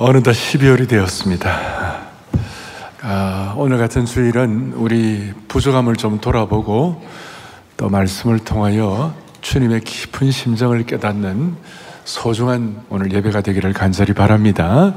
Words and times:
어느덧 0.00 0.30
12월이 0.30 0.88
되었습니다. 0.88 1.58
아, 3.02 3.54
오늘 3.56 3.78
같은 3.78 4.06
주일은 4.06 4.74
우리 4.76 5.32
부족함을 5.48 5.96
좀 5.96 6.20
돌아보고 6.20 7.04
또 7.76 7.88
말씀을 7.88 8.38
통하여 8.38 9.12
주님의 9.40 9.80
깊은 9.80 10.30
심정을 10.30 10.86
깨닫는 10.86 11.56
소중한 12.04 12.80
오늘 12.90 13.12
예배가 13.12 13.40
되기를 13.40 13.72
간절히 13.72 14.12
바랍니다. 14.12 14.94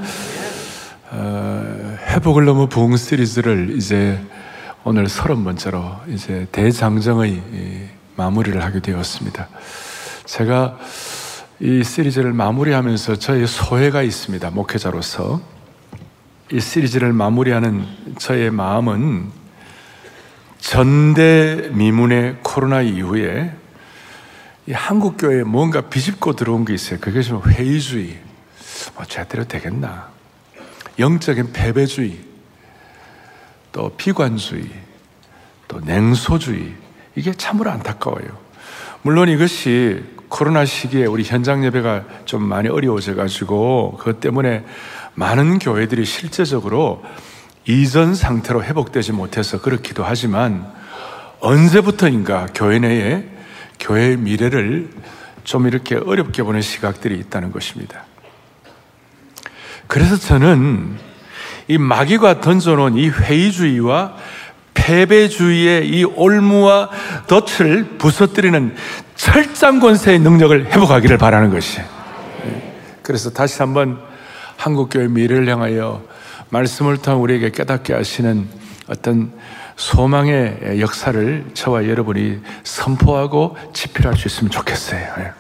어, 1.10 1.98
회복을 2.10 2.46
넘어 2.46 2.68
부흥 2.68 2.96
시리즈를 2.96 3.74
이제 3.76 4.24
오늘 4.84 5.10
서른 5.10 5.44
번째로 5.44 5.96
이제 6.10 6.46
대장정의 6.52 7.42
마무리를 8.18 8.64
하게 8.64 8.80
되었습니다. 8.82 9.48
제가 10.26 10.78
이 11.64 11.84
시리즈를 11.84 12.34
마무리하면서 12.34 13.18
저의 13.18 13.46
소회가 13.46 14.02
있습니다. 14.02 14.50
목회자로서. 14.50 15.40
이 16.52 16.60
시리즈를 16.60 17.14
마무리하는 17.14 17.86
저의 18.18 18.50
마음은 18.50 19.30
전대 20.58 21.70
미문의 21.72 22.38
코로나 22.42 22.82
이후에 22.82 23.56
이 24.66 24.72
한국교회에 24.72 25.44
뭔가 25.44 25.82
비집고 25.82 26.36
들어온 26.36 26.66
게 26.66 26.74
있어요. 26.74 27.00
그게 27.00 27.22
좀 27.22 27.44
회의주의. 27.48 28.18
뭐 28.96 29.06
제대로 29.06 29.44
되겠나. 29.44 30.10
영적인 30.98 31.54
패배주의. 31.54 32.18
또 33.72 33.94
비관주의. 33.98 34.68
또 35.68 35.80
냉소주의. 35.80 36.74
이게 37.14 37.32
참으로 37.34 37.70
안타까워요. 37.70 38.36
물론 39.04 39.30
이것이 39.30 40.21
코로나 40.32 40.64
시기에 40.64 41.06
우리 41.06 41.24
현장 41.24 41.66
예배가 41.66 42.06
좀 42.24 42.42
많이 42.42 42.70
어려워져 42.70 43.16
가지고 43.16 43.98
그것 44.00 44.22
때문에 44.22 44.64
많은 45.14 45.60
교회들이 45.60 46.06
실제적으로 46.06 47.04
이전 47.68 48.16
상태로 48.16 48.64
회복되지 48.64 49.12
못해서 49.12 49.62
그렇기도 49.62 50.06
하지만 50.06 50.72
언제부터인가 51.42 52.48
교회 52.56 52.80
내에 52.80 53.26
교회의 53.80 54.18
미래를 54.18 54.90
좀 55.44 55.68
이렇게 55.68 55.96
어렵게 55.96 56.44
보는 56.44 56.62
시각들이 56.62 57.20
있다는 57.20 57.52
것입니다. 57.52 58.06
그래서 59.88 60.16
저는 60.16 60.98
이 61.68 61.78
마귀가 61.78 62.40
던져놓은 62.40 62.96
이 62.96 63.10
회의주의와 63.10 64.16
패배주의의 64.82 65.88
이 65.88 66.04
올무와 66.04 66.90
덫을 67.28 67.98
부서뜨리는 68.00 68.76
철장 69.16 69.80
권세의 69.80 70.20
능력을 70.20 70.66
회복하기를 70.66 71.18
바라는 71.20 71.52
것이. 71.52 71.80
그래서 73.04 73.30
다시 73.30 73.60
한번 73.60 74.00
한국교회 74.58 75.08
미래를 75.08 75.48
향하여 75.48 76.02
말씀을 76.50 76.98
통해 76.98 77.18
우리에게 77.18 77.52
깨닫게 77.52 77.94
하시는 77.94 78.48
어떤 78.88 79.32
소망의 79.76 80.80
역사를 80.80 81.46
저와 81.54 81.88
여러분이 81.88 82.40
선포하고 82.64 83.58
집필할 83.74 84.18
수 84.18 84.28
있으면 84.28 84.52
좋겠어요. 84.52 85.02
예. 85.20 85.32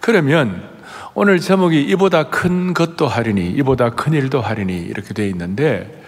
그러면 0.00 0.62
오늘 1.14 1.40
제목이 1.40 1.82
이보다 1.82 2.28
큰 2.30 2.74
것도 2.74 3.08
하리니, 3.08 3.50
이보다 3.50 3.90
큰 3.90 4.12
일도 4.12 4.40
하리니 4.40 4.78
이렇게 4.78 5.14
되어 5.14 5.26
있는데 5.26 6.05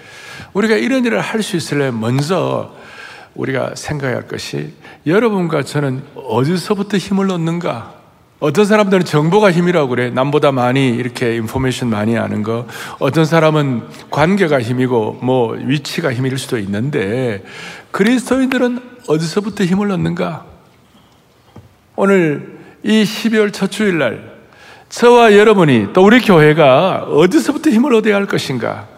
우리가 0.59 0.75
이런 0.77 1.05
일을 1.05 1.20
할 1.20 1.42
수 1.42 1.56
있으려면 1.56 2.01
먼저 2.01 2.73
우리가 3.37 3.77
생각할 3.77 4.27
것이 4.27 4.73
여러분과 5.06 5.62
저는 5.62 6.03
어디서부터 6.17 6.97
힘을 6.97 7.31
얻는가? 7.31 7.95
어떤 8.41 8.64
사람들은 8.64 9.05
정보가 9.05 9.53
힘이라고 9.53 9.89
그래. 9.89 10.11
남보다 10.11 10.51
많이 10.51 10.89
이렇게 10.89 11.36
인포메이션 11.36 11.89
많이 11.89 12.17
아는 12.19 12.42
거. 12.42 12.67
어떤 12.98 13.25
사람은 13.25 13.83
관계가 14.11 14.61
힘이고 14.61 15.19
뭐 15.23 15.53
위치가 15.53 16.12
힘일 16.12 16.36
수도 16.39 16.59
있는데 16.59 17.45
그리스도인들은 17.92 18.81
어디서부터 19.06 19.64
힘을 19.64 19.91
얻는가? 19.92 20.45
오늘 21.95 22.58
이 22.83 23.05
12월 23.05 23.52
첫 23.52 23.70
주일 23.70 23.98
날 23.98 24.39
저와 24.89 25.36
여러분이 25.36 25.92
또 25.92 26.05
우리 26.05 26.20
교회가 26.20 27.05
어디서부터 27.11 27.70
힘을 27.70 27.95
얻어야 27.95 28.17
할 28.17 28.27
것인가? 28.27 28.98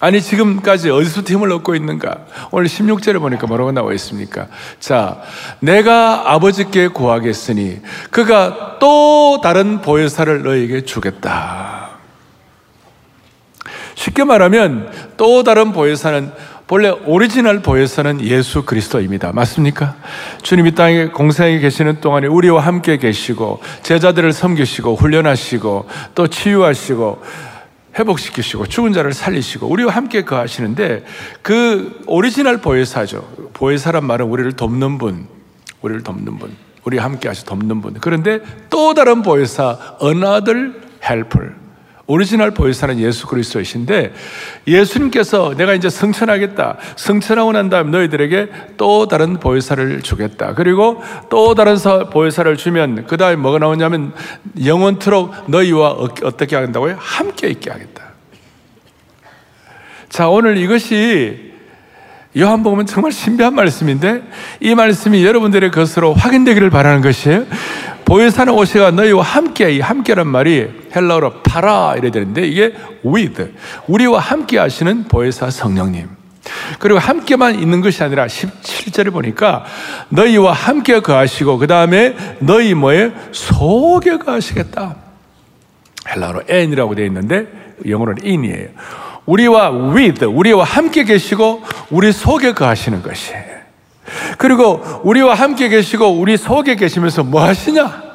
아니, 0.00 0.22
지금까지 0.22 0.90
어디서 0.90 1.20
힘을 1.20 1.52
얻고 1.52 1.74
있는가? 1.74 2.20
오늘 2.50 2.66
16절에 2.68 3.20
보니까 3.20 3.46
뭐라고 3.46 3.70
나와 3.70 3.92
있습니까? 3.92 4.48
자, 4.80 5.20
내가 5.60 6.32
아버지께 6.32 6.88
구하겠으니 6.88 7.80
그가 8.10 8.78
또 8.80 9.40
다른 9.42 9.82
보혜사를 9.82 10.42
너에게 10.42 10.86
주겠다. 10.86 11.90
쉽게 13.94 14.24
말하면 14.24 14.90
또 15.18 15.42
다른 15.42 15.72
보혜사는 15.72 16.32
본래 16.66 16.88
오리지널 16.88 17.60
보혜사는 17.60 18.22
예수 18.22 18.62
그리스도입니다. 18.62 19.32
맞습니까? 19.32 19.96
주님이 20.42 20.74
땅에 20.74 21.08
공생애 21.08 21.58
계시는 21.58 22.00
동안에 22.00 22.28
우리와 22.28 22.60
함께 22.62 22.96
계시고 22.96 23.60
제자들을 23.82 24.32
섬기시고 24.32 24.94
훈련하시고 24.94 25.88
또 26.14 26.28
치유하시고 26.28 27.22
회복시키시고 27.98 28.66
죽은 28.66 28.92
자를 28.92 29.12
살리시고 29.12 29.66
우리와 29.66 29.94
함께 29.94 30.24
거하시는데 30.24 31.04
그 31.42 32.02
오리지널 32.06 32.58
보혜사죠. 32.58 33.50
보혜사란 33.52 34.04
말은 34.04 34.26
우리를 34.26 34.52
돕는 34.52 34.98
분, 34.98 35.26
우리를 35.82 36.02
돕는 36.02 36.38
분, 36.38 36.56
우리와 36.84 37.04
함께 37.04 37.28
하시 37.28 37.44
돕는 37.44 37.80
분. 37.80 37.94
그런데 38.00 38.40
또 38.68 38.94
다른 38.94 39.22
보혜사, 39.22 39.98
another 40.02 40.72
helper. 41.02 41.52
오리지널 42.10 42.50
보혜사는 42.50 42.98
예수 42.98 43.28
그리스도이신데 43.28 44.12
예수님께서 44.66 45.54
내가 45.56 45.74
이제 45.74 45.88
성천하겠다. 45.88 46.78
성천하고 46.96 47.52
난 47.52 47.70
다음 47.70 47.92
너희들에게 47.92 48.48
또 48.76 49.06
다른 49.06 49.38
보혜사를 49.38 50.02
주겠다. 50.02 50.54
그리고 50.54 51.00
또 51.28 51.54
다른 51.54 51.76
보혜사를 52.10 52.56
주면 52.56 53.06
그 53.06 53.16
다음에 53.16 53.36
뭐가 53.36 53.60
나오냐면 53.60 54.12
영원토록 54.64 55.48
너희와 55.48 55.90
어떻게 56.24 56.56
한다고요? 56.56 56.96
함께 56.98 57.46
있게 57.46 57.70
하겠다. 57.70 58.02
자, 60.08 60.28
오늘 60.28 60.56
이것이 60.56 61.52
요한복음은 62.36 62.86
정말 62.86 63.12
신비한 63.12 63.54
말씀인데 63.54 64.22
이 64.58 64.74
말씀이 64.74 65.24
여러분들의 65.24 65.70
것으로 65.70 66.14
확인되기를 66.14 66.70
바라는 66.70 67.02
것이에요. 67.02 67.46
보혜사는 68.10 68.52
오시가 68.52 68.90
너희와 68.90 69.22
함께, 69.22 69.70
이 69.70 69.78
함께란 69.78 70.26
말이 70.26 70.68
헬라어로 70.96 71.42
파라 71.44 71.94
이래 71.96 72.10
되는데 72.10 72.44
이게 72.44 72.74
with, 73.06 73.52
우리와 73.86 74.18
함께 74.18 74.58
하시는 74.58 75.04
보혜사 75.04 75.48
성령님. 75.50 76.08
그리고 76.80 76.98
함께만 76.98 77.60
있는 77.60 77.80
것이 77.80 78.02
아니라 78.02 78.26
17절에 78.26 79.12
보니까 79.12 79.64
너희와 80.08 80.52
함께 80.52 80.98
거하시고 80.98 81.58
그 81.58 81.68
다음에 81.68 82.16
너희 82.40 82.74
뭐에 82.74 83.12
속에 83.30 84.18
거하시겠다. 84.18 84.96
헬라어로 86.08 86.42
n이라고 86.48 86.96
되어 86.96 87.06
있는데 87.06 87.46
영어로는 87.86 88.24
in이에요. 88.24 88.70
우리와 89.24 89.70
with, 89.70 90.24
우리와 90.24 90.64
함께 90.64 91.04
계시고 91.04 91.62
우리 91.90 92.10
속에 92.10 92.54
거하시는 92.54 93.02
것이에요. 93.02 93.59
그리고 94.40 94.82
우리와 95.04 95.34
함께 95.34 95.68
계시고 95.68 96.18
우리 96.18 96.38
속에 96.38 96.74
계시면서 96.74 97.24
뭐 97.24 97.44
하시냐? 97.44 98.10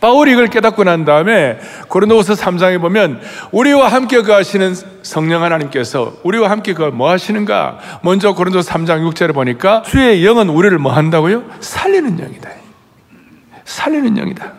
바울이 0.00 0.30
이걸 0.30 0.46
깨닫고 0.46 0.84
난 0.84 1.04
다음에 1.04 1.58
고린도후서 1.88 2.34
3장에 2.34 2.80
보면 2.80 3.20
우리와 3.50 3.88
함께 3.88 4.22
거하시는 4.22 4.72
성령 5.02 5.42
하나님께서 5.42 6.12
우리와 6.22 6.48
함께 6.48 6.74
그뭐 6.74 7.10
하시는가? 7.10 7.80
먼저 8.04 8.34
고린도서 8.34 8.70
3장 8.70 9.10
6절에 9.10 9.34
보니까 9.34 9.82
주의 9.82 10.24
영은 10.24 10.48
우리를 10.48 10.78
뭐 10.78 10.92
한다고요? 10.92 11.42
살리는 11.58 12.16
영이다. 12.16 12.48
살리는 13.64 14.14
영이다. 14.14 14.52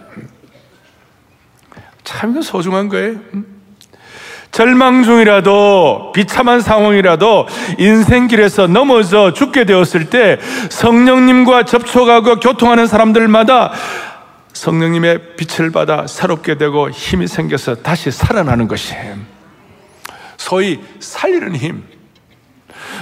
참 2.04 2.32
이거 2.32 2.42
소중한 2.42 2.90
거예요. 2.90 3.16
절망 4.52 5.04
중이라도 5.04 6.12
비참한 6.14 6.60
상황이라도 6.62 7.48
인생길에서 7.78 8.68
넘어져 8.68 9.34
죽게 9.34 9.66
되었을 9.66 10.10
때 10.10 10.40
성령님과 10.70 11.64
접촉하고 11.64 12.36
교통하는 12.36 12.86
사람들마다 12.86 13.72
성령님의 14.54 15.36
빛을 15.38 15.72
받아 15.72 16.06
새롭게 16.06 16.58
되고 16.58 16.90
힘이 16.90 17.28
생겨서 17.28 17.76
다시 17.76 18.12
살아나는 18.12 18.68
것이에요. 18.68 19.16
소위 20.36 20.80
살리는 21.00 21.56
힘. 21.56 21.84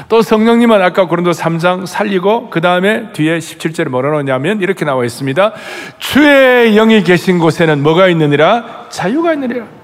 또 0.07 0.21
성령님은 0.21 0.81
아까 0.81 1.07
고린도 1.07 1.31
3장 1.31 1.85
살리고 1.85 2.49
그 2.51 2.61
다음에 2.61 3.11
뒤에 3.13 3.39
17절에 3.39 3.89
뭐라 3.89 4.11
나오냐면 4.11 4.61
이렇게 4.61 4.85
나와 4.85 5.03
있습니다. 5.03 5.53
주의 5.97 6.73
영이 6.75 7.03
계신 7.03 7.39
곳에는 7.39 7.81
뭐가 7.81 8.07
있느니라? 8.07 8.87
자유가 8.89 9.33
있느니라. 9.33 9.78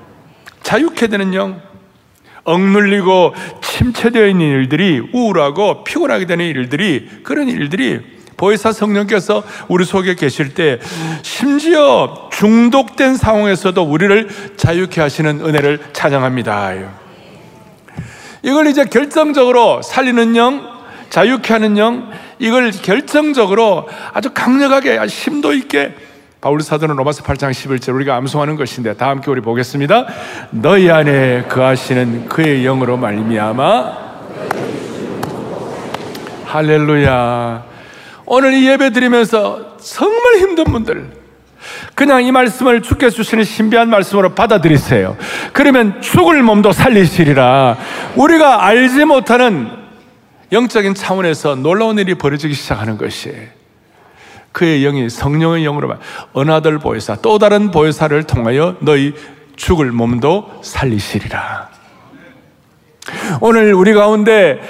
자유케 0.66 1.08
되는 1.08 1.32
영, 1.36 1.62
억눌리고 2.44 3.36
침체되어 3.62 4.26
있는 4.28 4.48
일들이 4.48 5.00
우울하고 5.14 5.84
피곤하게 5.84 6.26
되는 6.26 6.44
일들이 6.44 7.08
그런 7.24 7.48
일들이 7.48 8.00
보혜사 8.36 8.72
성령께서 8.72 9.44
우리 9.68 9.86
속에 9.86 10.16
계실 10.16 10.56
때 10.56 10.80
심지어 11.22 12.30
중독된 12.32 13.16
상황에서도 13.16 13.80
우리를 13.80 14.28
자유케 14.58 15.02
하시는 15.02 15.40
은혜를 15.40 15.80
찬양합니다. 15.94 16.74
이걸 18.42 18.66
이제 18.66 18.86
결정적으로 18.86 19.84
살리는 19.84 20.36
영, 20.36 20.68
자유케 21.12 21.54
하는 21.54 21.78
영, 21.78 22.12
이걸 22.40 22.72
결정적으로 22.72 23.88
아주 24.14 24.32
강력하게 24.34 25.00
심도 25.08 25.54
있게 25.54 25.94
바울 26.46 26.62
사도는 26.62 26.96
로마서 26.98 27.24
8장 27.24 27.50
11절 27.50 27.96
우리가 27.96 28.18
암송하는 28.18 28.56
것인데 28.56 28.94
다 28.94 29.10
함께 29.10 29.32
우리 29.32 29.42
보겠습니다. 29.42 30.06
너희 30.52 30.92
안에 30.92 31.46
거하시는 31.50 32.28
그의 32.30 32.62
영으로 32.62 32.98
말미암아 32.98 33.98
할렐루야. 36.46 37.64
오늘 38.28 38.54
이 38.54 38.68
예배 38.68 38.92
드리면서 38.92 39.76
정말 39.78 40.36
힘든 40.36 40.66
분들 40.66 41.10
그냥 41.96 42.24
이 42.24 42.32
말씀을 42.32 42.84
주께 42.84 43.10
주시는 43.10 43.44
신비한 43.44 43.90
말씀으로 43.90 44.36
받아들이세요. 44.36 45.18
그러면 45.52 46.00
죽을 46.00 46.44
몸도 46.44 46.74
살리시리라. 46.74 47.76
우리가 48.18 48.68
알지 48.68 49.06
못하는 49.06 49.72
영적인 50.52 50.94
차원에서 50.94 51.56
놀라운 51.56 51.98
일이 51.98 52.14
벌어지기 52.14 52.54
시작하는 52.54 53.00
것이에요. 53.00 53.65
그의 54.56 54.84
영이 54.84 55.10
성령의 55.10 55.64
영으로 55.64 55.94
은하들 56.36 56.80
보혜사 56.80 57.18
또 57.22 57.38
다른 57.38 57.72
보혜사를 57.72 58.24
통하여 58.24 58.78
너희 58.80 59.14
죽을 59.58 59.92
몸도 59.92 60.62
살리시리라. 60.64 61.70
오늘 63.42 63.74
우리 63.74 63.94
가운데 63.94 64.62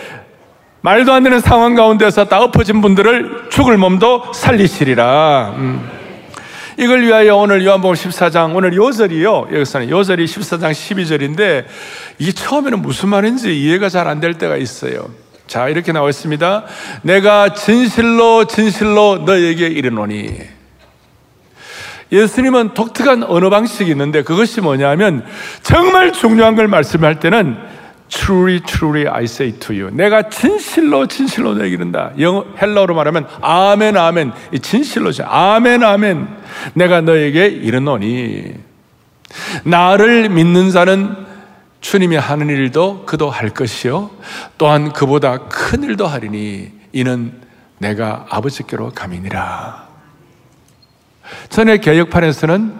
말도 0.81 1.13
안 1.13 1.21
되는 1.23 1.39
상황 1.39 1.75
가운데서 1.75 2.25
다 2.25 2.41
엎어진 2.41 2.81
분들을 2.81 3.49
죽을 3.51 3.77
몸도 3.77 4.33
살리시리라. 4.33 5.53
음. 5.57 5.89
이걸 6.77 7.03
위하여 7.03 7.35
오늘 7.37 7.63
요한복음 7.63 7.93
14장 7.95 8.55
오늘 8.55 8.75
요절이요. 8.75 9.49
여기서는 9.53 9.89
요절이 9.91 10.25
14장 10.25 10.71
12절인데 10.71 11.65
이게 12.17 12.31
처음에는 12.31 12.81
무슨 12.81 13.09
말인지 13.09 13.55
이해가 13.61 13.89
잘 13.89 14.07
안 14.07 14.19
될 14.19 14.33
때가 14.33 14.57
있어요. 14.57 15.05
자, 15.47 15.69
이렇게 15.69 15.91
나와 15.91 16.09
있습니다. 16.09 16.65
내가 17.03 17.53
진실로 17.53 18.45
진실로 18.45 19.23
너에게 19.25 19.67
이르노니. 19.67 20.55
예수님은 22.11 22.73
독특한 22.73 23.23
언어 23.23 23.49
방식이 23.49 23.89
있는데 23.91 24.21
그것이 24.23 24.61
뭐냐면 24.61 25.25
정말 25.63 26.13
중요한 26.13 26.55
걸 26.55 26.67
말씀할 26.67 27.19
때는 27.19 27.57
truly 28.09 28.59
truly 28.61 29.07
I 29.07 29.23
say 29.23 29.51
to 29.59 29.75
you. 29.75 29.95
내가 29.95 30.29
진실로 30.29 31.07
진실로 31.07 31.55
너에게 31.55 31.73
이른다. 31.73 32.11
영어 32.19 32.45
헬라어로 32.61 32.95
말하면 32.95 33.27
아멘 33.41 33.97
아멘. 33.97 34.31
이 34.51 34.59
진실로죠. 34.59 35.25
아멘 35.27 35.83
아멘. 35.83 36.27
내가 36.73 37.01
너에게 37.01 37.47
이르노니 37.47 38.53
나를 39.63 40.29
믿는 40.29 40.71
자는 40.71 41.24
주님이 41.85 42.15
하는 42.15 42.49
일도 42.49 43.05
그도 43.05 43.29
할 43.29 43.51
것이요. 43.51 44.09
또한 44.57 44.91
그보다 44.91 45.37
큰 45.37 45.83
일도 45.83 46.07
하리니 46.07 46.71
이는 46.93 47.39
내가 47.77 48.25
아버지께로 48.27 48.89
감이니라. 48.89 49.87
전에 51.49 51.77
개혁판에서는 51.77 52.73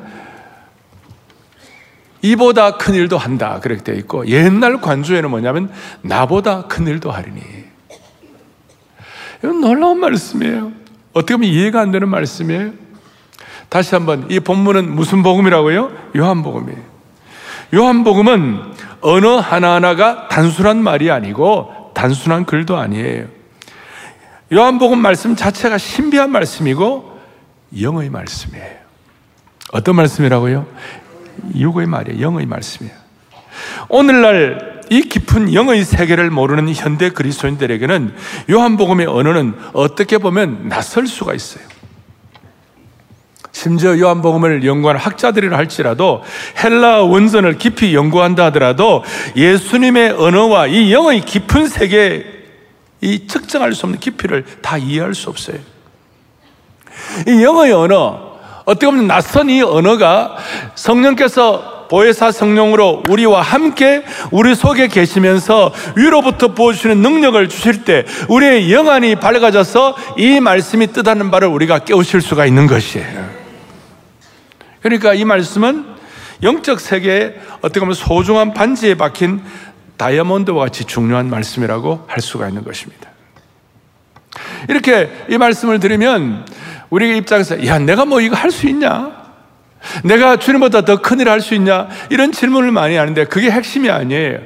이보다 2.23 2.77
큰 2.77 2.95
일도 2.95 3.19
한다. 3.19 3.59
그렇게 3.61 3.83
되어 3.83 3.95
있고, 3.95 4.27
옛날 4.27 4.81
관주에는 4.81 5.29
뭐냐면, 5.29 5.71
나보다 6.01 6.63
큰 6.63 6.87
일도 6.87 7.11
하리니. 7.11 7.41
이건 9.43 9.61
놀라운 9.61 9.99
말씀이에요. 9.99 10.71
어떻게 11.13 11.35
보면 11.35 11.47
이해가 11.47 11.79
안 11.79 11.91
되는 11.91 12.09
말씀이에요. 12.09 12.71
다시 13.69 13.93
한번, 13.93 14.25
이 14.31 14.39
본문은 14.39 14.95
무슨 14.95 15.21
복음이라고요? 15.21 15.91
요한복음이에요. 16.17 16.95
요한복음은 17.75 18.75
언어 19.07 19.39
하나하나가 19.39 20.27
단순한 20.29 20.81
말이 20.81 21.11
아니고 21.11 21.91
단순한 21.93 22.45
글도 22.45 22.75
아니에요. 22.75 23.27
요한복음 24.51 24.97
말씀 24.97 25.35
자체가 25.35 25.77
신비한 25.77 26.31
말씀이고 26.31 27.19
영의 27.81 28.09
말씀이에요. 28.09 28.77
어떤 29.73 29.95
말씀이라고요? 29.95 30.65
육의 31.55 31.85
말이에요. 31.85 32.19
영의 32.19 32.47
말씀이에요. 32.47 32.95
오늘날 33.89 34.81
이 34.89 35.01
깊은 35.03 35.53
영의 35.53 35.85
세계를 35.85 36.31
모르는 36.31 36.73
현대 36.73 37.11
그리스도인들에게는 37.11 38.15
요한복음의 38.49 39.05
언어는 39.05 39.53
어떻게 39.73 40.17
보면 40.17 40.67
낯설 40.67 41.05
수가 41.05 41.35
있어요. 41.35 41.63
심지어 43.65 43.97
요한복음을 43.97 44.63
연구하는 44.63 45.01
학자들이라 45.01 45.57
할지라도 45.57 46.21
헬라 46.63 47.01
원전을 47.01 47.57
깊이 47.57 47.95
연구한다 47.95 48.45
하더라도 48.45 49.03
예수님의 49.35 50.11
언어와 50.11 50.67
이 50.67 50.93
영의 50.93 51.21
깊은 51.21 51.67
세계 51.67 52.27
이 53.01 53.25
측정할 53.25 53.73
수 53.73 53.87
없는 53.87 53.99
깊이를 53.99 54.45
다 54.61 54.77
이해할 54.77 55.15
수 55.15 55.31
없어요. 55.31 55.57
이 57.27 57.43
영의 57.43 57.71
언어 57.71 58.35
어떻게 58.65 58.85
보면 58.85 59.07
낯선 59.07 59.49
이 59.49 59.63
언어가 59.63 60.37
성령께서 60.75 61.87
보혜사 61.89 62.31
성령으로 62.31 63.01
우리와 63.09 63.41
함께 63.41 64.03
우리 64.29 64.53
속에 64.53 64.89
계시면서 64.89 65.73
위로부터 65.95 66.49
부어주시는 66.49 66.99
능력을 66.99 67.49
주실 67.49 67.83
때 67.83 68.05
우리의 68.29 68.71
영안이 68.71 69.15
밝아져서 69.15 69.95
이 70.17 70.39
말씀이 70.39 70.85
뜻하는 70.93 71.31
바를 71.31 71.47
우리가 71.47 71.79
깨우칠 71.79 72.21
수가 72.21 72.45
있는 72.45 72.67
것이에요. 72.67 73.44
그러니까 74.85 75.15
이 75.15 75.25
말씀은 75.25 75.83
영적 76.43 76.79
세계에 76.79 77.33
어떻게 77.61 77.79
보면 77.79 77.95
소중한 77.95 78.53
반지에 78.53 78.93
박힌 78.93 79.41
다이아몬드와 79.97 80.65
같이 80.65 80.83
중요한 80.85 81.27
말씀이라고 81.27 82.05
할 82.05 82.21
수가 82.21 82.47
있는 82.49 82.63
것입니다. 82.63 83.09
이렇게 84.69 85.09
이 85.27 85.39
말씀을 85.39 85.79
들으면 85.79 86.45
우리 86.91 87.17
입장에서 87.17 87.65
야 87.65 87.79
내가 87.79 88.05
뭐 88.05 88.21
이거 88.21 88.35
할 88.35 88.51
수 88.51 88.67
있냐? 88.67 89.25
내가 90.03 90.37
주님보다 90.37 90.85
더 90.85 91.01
큰일을 91.01 91.31
할수 91.31 91.55
있냐? 91.55 91.87
이런 92.11 92.31
질문을 92.31 92.71
많이 92.71 92.95
하는데 92.95 93.25
그게 93.25 93.49
핵심이 93.49 93.89
아니에요. 93.89 94.37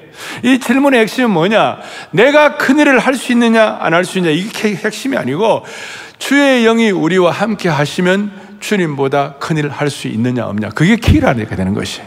이 0.44 0.58
질문의 0.60 1.02
핵심은 1.02 1.32
뭐냐? 1.32 1.80
내가 2.12 2.56
큰일을 2.56 3.00
할 3.00 3.14
수 3.16 3.34
있느냐, 3.34 3.78
안 3.82 3.94
할 3.94 4.06
수 4.06 4.20
있느냐? 4.20 4.34
이게 4.34 4.76
핵심이 4.76 5.18
아니고 5.18 5.66
주의 6.18 6.64
영이 6.64 6.92
우리와 6.92 7.32
함께 7.32 7.68
하시면 7.68 8.39
주님보다 8.60 9.36
큰일을 9.36 9.70
할 9.70 9.90
수 9.90 10.08
있느냐 10.08 10.46
없냐. 10.48 10.70
그게 10.70 10.96
키라니까 10.96 11.56
되는 11.56 11.74
것이. 11.74 12.02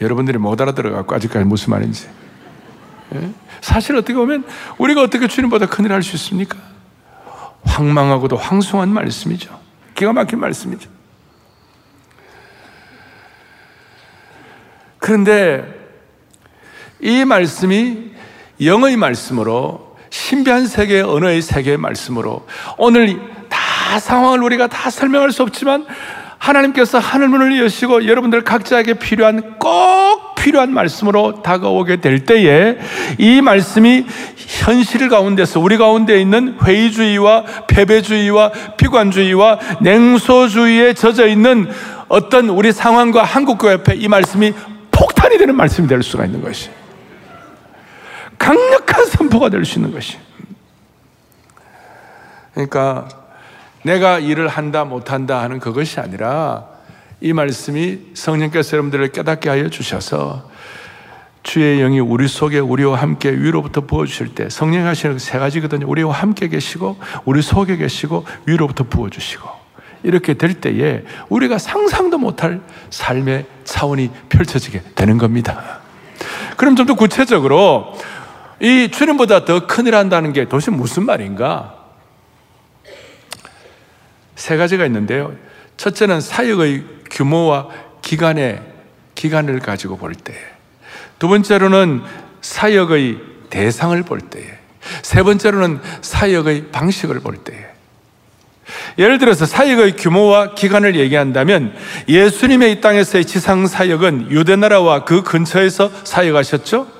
여러분들이 0.00 0.38
못 0.38 0.60
알아들어갖고 0.60 1.14
아직까지 1.14 1.44
무슨 1.44 1.70
말인지. 1.70 2.08
예? 3.14 3.30
사실 3.60 3.96
어떻게 3.96 4.14
보면 4.14 4.44
우리가 4.78 5.02
어떻게 5.02 5.26
주님보다 5.26 5.66
큰일을 5.66 5.94
할 5.94 6.02
수 6.02 6.14
있습니까? 6.16 6.58
황망하고도 7.64 8.36
황송한 8.36 8.88
말씀이죠. 8.90 9.58
기가 9.94 10.12
막힌 10.12 10.38
말씀이죠. 10.38 10.88
그런데 14.98 15.64
이 17.00 17.24
말씀이 17.24 18.12
영의 18.62 18.96
말씀으로 18.96 19.96
신비한 20.10 20.66
세계 20.66 21.00
언어의 21.00 21.42
세계의 21.42 21.76
말씀으로 21.76 22.46
오늘 22.76 23.20
상황을 23.98 24.42
우리가 24.42 24.66
다 24.66 24.90
설명할 24.90 25.32
수 25.32 25.42
없지만 25.42 25.86
하나님께서 26.38 26.98
하늘문을 26.98 27.58
여시고 27.60 28.06
여러분들 28.06 28.42
각자에게 28.44 28.94
필요한 28.94 29.58
꼭 29.58 30.34
필요한 30.36 30.72
말씀으로 30.72 31.42
다가오게 31.42 32.00
될 32.00 32.24
때에 32.24 32.78
이 33.18 33.40
말씀이 33.40 34.06
현실 34.36 35.08
가운데서 35.08 35.58
우리 35.60 35.76
가운데 35.76 36.20
있는 36.20 36.56
회의주의와 36.62 37.44
패배주의와 37.66 38.52
비관주의와 38.76 39.58
냉소주의에 39.80 40.94
젖어 40.94 41.26
있는 41.26 41.68
어떤 42.08 42.48
우리 42.48 42.72
상황과 42.72 43.24
한국교회 43.24 43.72
옆에 43.74 43.94
이 43.96 44.08
말씀이 44.08 44.54
폭탄이 44.92 45.38
되는 45.38 45.56
말씀이 45.56 45.88
될 45.88 46.02
수가 46.02 46.24
있는 46.24 46.40
것이 46.40 46.70
강력한 48.38 49.04
선포가 49.06 49.48
될 49.50 49.64
수 49.64 49.78
있는 49.78 49.92
것이. 49.92 50.16
그러니까 52.54 53.08
내가 53.88 54.18
일을 54.18 54.48
한다 54.48 54.84
못한다 54.84 55.40
하는 55.40 55.60
그것이 55.60 55.98
아니라 55.98 56.66
이 57.22 57.32
말씀이 57.32 57.98
성령께서 58.12 58.76
여러분들을 58.76 59.12
깨닫게 59.12 59.48
하여 59.48 59.70
주셔서 59.70 60.50
주의 61.42 61.78
영이 61.78 61.98
우리 62.00 62.28
속에 62.28 62.58
우리와 62.58 62.98
함께 62.98 63.30
위로부터 63.30 63.80
부어주실 63.80 64.34
때 64.34 64.50
성령 64.50 64.86
하시는 64.86 65.18
세 65.18 65.38
가지거든요. 65.38 65.88
우리와 65.88 66.12
함께 66.12 66.48
계시고 66.48 66.98
우리 67.24 67.40
속에 67.40 67.78
계시고 67.78 68.26
위로부터 68.44 68.84
부어주시고 68.84 69.48
이렇게 70.02 70.34
될 70.34 70.52
때에 70.52 71.04
우리가 71.30 71.56
상상도 71.56 72.18
못할 72.18 72.60
삶의 72.90 73.46
차원이 73.64 74.10
펼쳐지게 74.28 74.82
되는 74.96 75.16
겁니다. 75.16 75.80
그럼 76.58 76.76
좀 76.76 76.84
더 76.84 76.94
구체적으로 76.94 77.94
이 78.60 78.90
주님보다 78.90 79.46
더 79.46 79.66
큰일 79.66 79.94
한다는 79.94 80.34
게 80.34 80.44
도대체 80.44 80.70
무슨 80.70 81.06
말인가? 81.06 81.77
세 84.38 84.56
가지가 84.56 84.86
있는데요. 84.86 85.34
첫째는 85.76 86.20
사역의 86.20 86.84
규모와 87.10 87.68
기간의 88.02 88.62
기간을 89.16 89.58
가지고 89.58 89.98
볼 89.98 90.14
때. 90.14 90.32
두 91.18 91.26
번째로는 91.26 92.02
사역의 92.40 93.18
대상을 93.50 94.00
볼 94.04 94.20
때에. 94.20 94.44
세 95.02 95.24
번째로는 95.24 95.80
사역의 96.00 96.68
방식을 96.70 97.18
볼 97.20 97.38
때에. 97.38 97.66
예를 98.96 99.18
들어서 99.18 99.44
사역의 99.44 99.96
규모와 99.96 100.54
기간을 100.54 100.94
얘기한다면 100.94 101.74
예수님의 102.08 102.72
이 102.72 102.80
땅에서의 102.80 103.24
지상 103.24 103.66
사역은 103.66 104.30
유대 104.30 104.54
나라와 104.54 105.04
그 105.04 105.22
근처에서 105.22 105.90
사역하셨죠? 106.04 106.97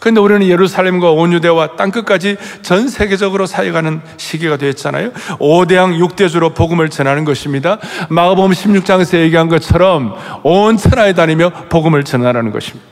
그런데 0.00 0.20
우리는 0.20 0.46
예루살렘과 0.46 1.10
온 1.10 1.32
유대와 1.32 1.76
땅끝까지 1.76 2.36
전 2.62 2.88
세계적으로 2.88 3.46
사역하는 3.46 4.00
시기가 4.16 4.56
되었잖아요. 4.56 5.12
5대양 5.12 5.98
6대주로 5.98 6.54
복음을 6.54 6.88
전하는 6.88 7.24
것입니다. 7.24 7.78
마가복음 8.08 8.52
16장에서 8.52 9.18
얘기한 9.18 9.48
것처럼 9.48 10.14
온 10.42 10.76
천하에 10.76 11.14
다니며 11.14 11.50
복음을 11.68 12.04
전하라는 12.04 12.52
것입니다. 12.52 12.86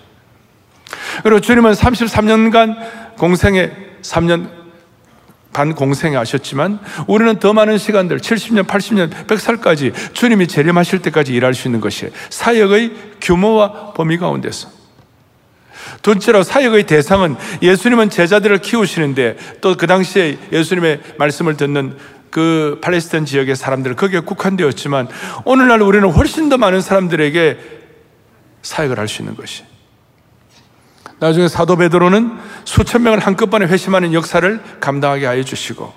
그리고 1.23 1.41
주님은 1.41 1.73
33년간 1.73 3.17
공생에 3.17 3.73
3년 4.03 4.49
반 5.53 5.75
공생에 5.75 6.17
하셨지만 6.17 6.79
우리는 7.07 7.39
더 7.39 7.55
많은 7.55 7.79
시간들 7.79 8.19
70년, 8.19 8.67
80년, 8.67 9.11
100살까지 9.27 10.13
주님이 10.13 10.49
재림하실 10.49 11.01
때까지 11.01 11.33
일할 11.33 11.55
수 11.55 11.67
있는 11.69 11.81
것이 11.81 12.11
사역의 12.29 12.93
규모와 13.23 13.95
범위 13.95 14.19
가운데서 14.19 14.75
둘째로 16.02 16.43
사역의 16.43 16.85
대상은 16.87 17.37
예수님은 17.62 18.11
제자들을 18.11 18.59
키우시는데 18.59 19.37
또 19.61 19.76
그 19.76 19.87
당시에 19.87 20.38
예수님의 20.52 21.00
말씀을 21.19 21.57
듣는 21.57 21.97
그 22.31 22.78
팔레스타인 22.83 23.25
지역의 23.25 23.57
사람들은 23.57 23.97
거기에 23.97 24.21
국한되었지만 24.21 25.09
오늘날 25.45 25.83
우리는 25.83 26.09
훨씬 26.11 26.49
더 26.49 26.57
많은 26.59 26.81
사람들에게 26.81 27.59
사역을 28.62 28.99
할 28.99 29.09
수 29.09 29.23
있는 29.23 29.37
것이. 29.37 29.64
나중에 31.19 31.49
사도 31.49 31.76
베드로는 31.76 32.33
수천 32.64 33.02
명을 33.02 33.21
한꺼번에 33.21 33.66
회심하는 33.66 34.12
역사를 34.12 34.61
감당하게 34.81 35.25
하여 35.26 35.43
주시고 35.43 35.93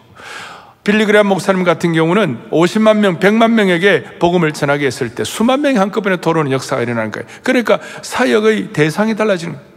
빌리그레암 0.85 1.27
목사님 1.27 1.63
같은 1.65 1.91
경우는 1.93 2.49
50만 2.51 2.97
명, 2.97 3.19
100만 3.19 3.51
명에게 3.51 4.17
복음을 4.19 4.53
전하게 4.53 4.85
했을 4.85 5.13
때 5.13 5.25
수만 5.25 5.61
명이 5.61 5.77
한꺼번에 5.77 6.17
돌아오는 6.17 6.51
역사가 6.51 6.81
일어나는 6.81 7.11
거예요. 7.11 7.27
그러니까 7.43 7.79
사역의 8.01 8.71
대상이 8.71 9.15
달라지는 9.15 9.55
거예요. 9.55 9.68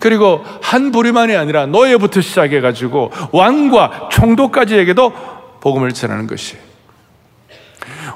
그리고 0.00 0.44
한 0.62 0.90
부류만이 0.90 1.36
아니라 1.36 1.66
노예부터 1.66 2.20
시작해가지고 2.20 3.12
왕과 3.32 4.08
총독까지에게도 4.10 5.12
복음을 5.60 5.92
전하는 5.92 6.26
것이. 6.26 6.56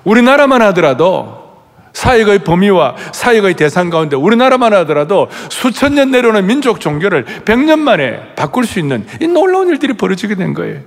우리나라만 0.02 0.62
하더라도 0.62 1.44
사역의 1.92 2.40
범위와 2.40 2.96
사역의 3.12 3.54
대상 3.54 3.88
가운데 3.88 4.16
우리나라만 4.16 4.72
하더라도 4.74 5.28
수천 5.48 5.94
년 5.94 6.10
내려오는 6.10 6.44
민족 6.46 6.80
종교를 6.80 7.24
백 7.44 7.58
년 7.58 7.78
만에 7.78 8.34
바꿀 8.34 8.66
수 8.66 8.80
있는 8.80 9.06
이 9.20 9.28
놀라운 9.28 9.68
일들이 9.68 9.92
벌어지게 9.92 10.34
된 10.34 10.54
거예요. 10.54 10.80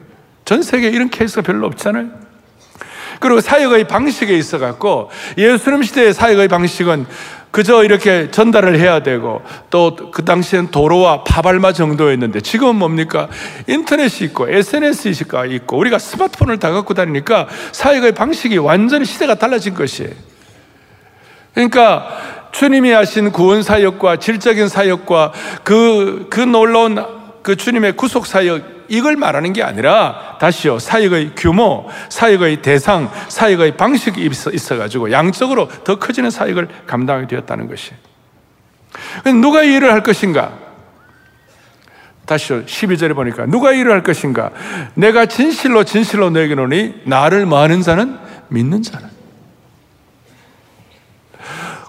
전 0.46 0.62
세계에 0.62 0.90
이런 0.90 1.10
케이스가 1.10 1.42
별로 1.44 1.68
없잖아요. 1.68 2.10
그리고 3.20 3.42
사역의 3.42 3.88
방식에 3.88 4.38
있어 4.38 4.60
갖고 4.60 5.10
예수님 5.38 5.84
시대의 5.84 6.14
사역의 6.14 6.50
방식은 6.50 7.06
그저 7.58 7.84
이렇게 7.84 8.30
전달을 8.30 8.80
해야 8.80 9.02
되고 9.02 9.42
또 9.72 9.96
그 10.12 10.26
당시엔 10.26 10.72
도로와 10.72 11.24
파발마 11.24 11.74
정도였는데 11.74 12.42
지금은 12.42 12.76
뭡니까? 12.76 13.30
인터넷이 13.68 14.28
있고 14.28 14.50
SNS가 14.50 15.46
있고 15.46 15.78
우리가 15.78 16.00
스마트폰을 16.00 16.60
다 16.60 16.72
갖고 16.72 16.94
다니니까 16.94 17.48
사역의 17.72 18.14
방식이 18.14 18.58
완전히 18.58 19.06
시대가 19.06 19.36
달라진 19.36 19.74
것이에요. 19.74 20.12
그러니까 21.54 22.08
주님이 22.52 22.92
하신 22.92 23.32
구원 23.32 23.64
사역과 23.64 24.18
질적인 24.18 24.68
사역과 24.68 25.34
그, 25.64 26.28
그 26.30 26.40
놀라운 26.40 27.17
그 27.48 27.56
주님의 27.56 27.94
구속 27.94 28.26
사역 28.26 28.88
이걸 28.90 29.16
말하는 29.16 29.54
게 29.54 29.64
아니라 29.64 30.36
다시요 30.38 30.80
사역의 30.80 31.32
규모, 31.38 31.88
사역의 32.10 32.62
대상, 32.62 33.10
사역의 33.30 33.78
방식이 33.78 34.30
있어 34.52 34.78
가지고 34.78 35.14
양적으로 35.14 35.70
더 35.86 35.98
커지는 35.98 36.30
사역을 36.30 36.68
감당하게 36.86 37.28
되었다는 37.28 37.70
것이. 37.70 37.92
누가 39.42 39.64
이 39.64 39.76
일을 39.76 39.94
할 39.94 40.04
것인가? 40.04 40.52
다시요 42.26 42.66
12절에 42.66 43.16
보니까 43.16 43.46
누가 43.46 43.72
이 43.72 43.80
일을 43.80 43.94
할 43.94 44.04
것인가? 44.04 44.52
내가 44.96 45.26
진실로 45.26 45.86
진실로 45.86 46.30
너에게 46.30 46.54
노니 46.54 47.04
나를 47.06 47.46
많은 47.46 47.82
자는 47.82 48.18
믿는 48.50 48.82
자는 48.82 49.08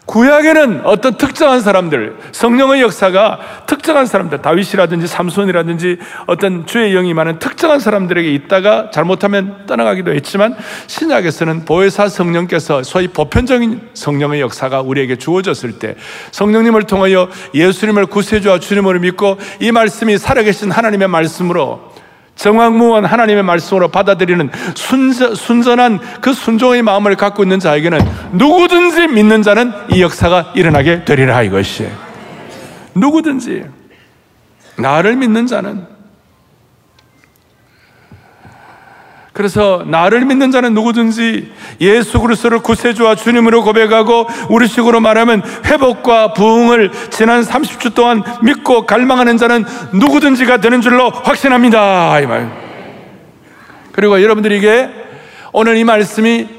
구약에는 0.09 0.81
어떤 0.85 1.19
특정한 1.19 1.61
사람들, 1.61 2.17
성령의 2.33 2.81
역사가 2.81 3.41
특정한 3.67 4.07
사람들, 4.07 4.41
다윗이라든지 4.41 5.07
삼손이라든지 5.07 5.99
어떤 6.27 6.65
주의 6.65 6.95
영이 6.95 7.13
많은 7.13 7.39
특정한 7.39 7.79
사람들에게 7.79 8.33
있다가 8.33 8.91
잘못하면 8.91 9.67
떠나가기도 9.67 10.15
했지만 10.15 10.57
신약에서는 10.87 11.67
보혜사 11.67 12.09
성령께서 12.09 12.83
소위 12.85 13.09
보편적인 13.09 13.91
성령의 13.93 14.41
역사가 14.41 14.81
우리에게 14.81 15.17
주어졌을 15.17 15.79
때 15.79 15.95
성령님을 16.31 16.85
통하여 16.85 17.29
예수님을 17.55 18.07
구세주와 18.07 18.61
주님으로 18.61 19.01
믿고 19.01 19.37
이 19.61 19.73
말씀이 19.73 20.17
살아계신 20.17 20.71
하나님의 20.71 21.09
말씀으로 21.09 21.98
정황무원 22.39 23.05
하나님의 23.05 23.43
말씀으로 23.43 23.89
받아들이는 23.89 24.51
순전, 24.75 25.35
순전한 25.35 25.99
그 26.21 26.33
순종의 26.33 26.83
마음을 26.83 27.17
갖고 27.17 27.43
있는 27.43 27.59
자에게는 27.59 27.99
누구든지 28.33 29.09
믿는 29.09 29.43
자는 29.43 29.73
이 29.91 30.01
역사가 30.01 30.53
일어나게 30.55 31.05
되리라 31.05 31.43
이것이. 31.43 31.89
누구든지 32.95 33.65
나를 34.77 35.17
믿는 35.17 35.47
자는 35.47 35.98
그래서 39.39 39.85
나를 39.87 40.25
믿는 40.25 40.51
자는 40.51 40.75
누구든지 40.75 41.53
예수 41.81 42.21
그리스도를 42.21 42.59
구세주와 42.59 43.15
주님으로 43.15 43.63
고백하고 43.63 44.27
우리식으로 44.49 44.99
말하면 44.99 45.45
회복과 45.65 46.33
부흥을 46.33 46.91
지난 47.11 47.43
30주 47.43 47.95
동안 47.95 48.25
믿고 48.43 48.85
갈망하는 48.85 49.37
자는 49.37 49.65
누구든지가 49.93 50.57
되는 50.57 50.81
줄로 50.81 51.11
확신합니다. 51.11 52.19
이 52.19 52.27
말. 52.27 52.51
그리고 53.93 54.21
여러분들이 54.21 54.59
게 54.59 54.91
오늘 55.53 55.77
이 55.77 55.85
말씀이 55.85 56.58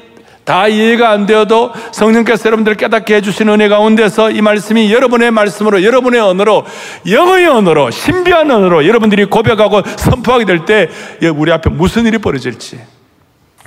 다 0.49 0.67
이해가 0.67 1.11
안 1.11 1.27
되어도 1.27 1.71
성령께서 1.91 2.47
여러분들을 2.47 2.75
깨닫게 2.75 3.17
해주신 3.17 3.49
은혜 3.49 3.67
가운데서 3.67 4.31
이 4.31 4.41
말씀이 4.41 4.91
여러분의 4.91 5.29
말씀으로 5.29 5.83
여러분의 5.83 6.19
언어로 6.19 6.65
영어의 7.07 7.45
언어로 7.45 7.91
신비한 7.91 8.49
언어로 8.49 8.87
여러분들이 8.87 9.25
고백하고 9.25 9.83
선포하게 9.85 10.45
될 10.45 10.65
때 10.65 10.89
우리 11.35 11.51
앞에 11.51 11.69
무슨 11.69 12.07
일이 12.07 12.17
벌어질지 12.17 12.79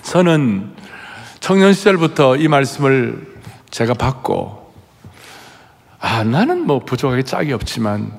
저는 0.02 0.72
청년 1.38 1.72
시절부터 1.72 2.34
이 2.38 2.48
말씀을 2.48 3.28
제가 3.70 3.94
받고 3.94 4.74
아 6.00 6.24
나는 6.24 6.66
뭐 6.66 6.80
부족하게 6.80 7.22
짝이 7.22 7.52
없지만 7.52 8.10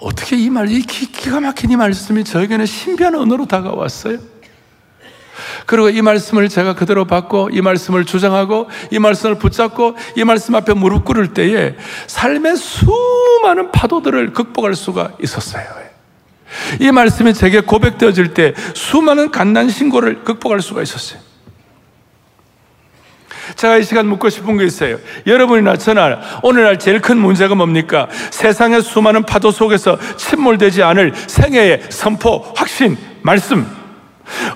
어떻게 0.00 0.38
이 0.38 0.48
말, 0.48 0.70
이 0.70 0.80
기가 0.80 1.40
막힌 1.40 1.70
이 1.70 1.76
말씀이 1.76 2.24
저에게는 2.24 2.64
신비한 2.64 3.14
언어로 3.14 3.44
다가왔어요. 3.44 4.16
그리고 5.72 5.88
이 5.88 6.02
말씀을 6.02 6.50
제가 6.50 6.74
그대로 6.74 7.06
받고 7.06 7.48
이 7.50 7.62
말씀을 7.62 8.04
주장하고 8.04 8.68
이 8.90 8.98
말씀을 8.98 9.36
붙잡고 9.36 9.96
이 10.18 10.22
말씀 10.22 10.54
앞에 10.54 10.74
무릎 10.74 11.06
꿇을 11.06 11.32
때에 11.32 11.76
삶의 12.08 12.56
수많은 12.58 13.72
파도들을 13.72 14.34
극복할 14.34 14.74
수가 14.74 15.12
있었어요. 15.22 15.64
이 16.78 16.90
말씀이 16.90 17.32
제게 17.32 17.60
고백되어질 17.60 18.34
때 18.34 18.52
수많은 18.74 19.30
갓난 19.30 19.70
신고를 19.70 20.24
극복할 20.24 20.60
수가 20.60 20.82
있었어요. 20.82 21.20
제가 23.56 23.78
이 23.78 23.82
시간 23.82 24.06
묻고 24.08 24.28
싶은 24.28 24.58
게 24.58 24.66
있어요. 24.66 24.98
여러분이나 25.26 25.78
저나 25.78 26.20
오늘날 26.42 26.78
제일 26.78 27.00
큰 27.00 27.16
문제가 27.16 27.54
뭡니까? 27.54 28.08
세상의 28.30 28.82
수많은 28.82 29.22
파도 29.22 29.50
속에서 29.50 29.98
침몰되지 30.18 30.82
않을 30.82 31.14
생애의 31.28 31.84
선포, 31.88 32.52
확신, 32.54 32.98
말씀, 33.22 33.81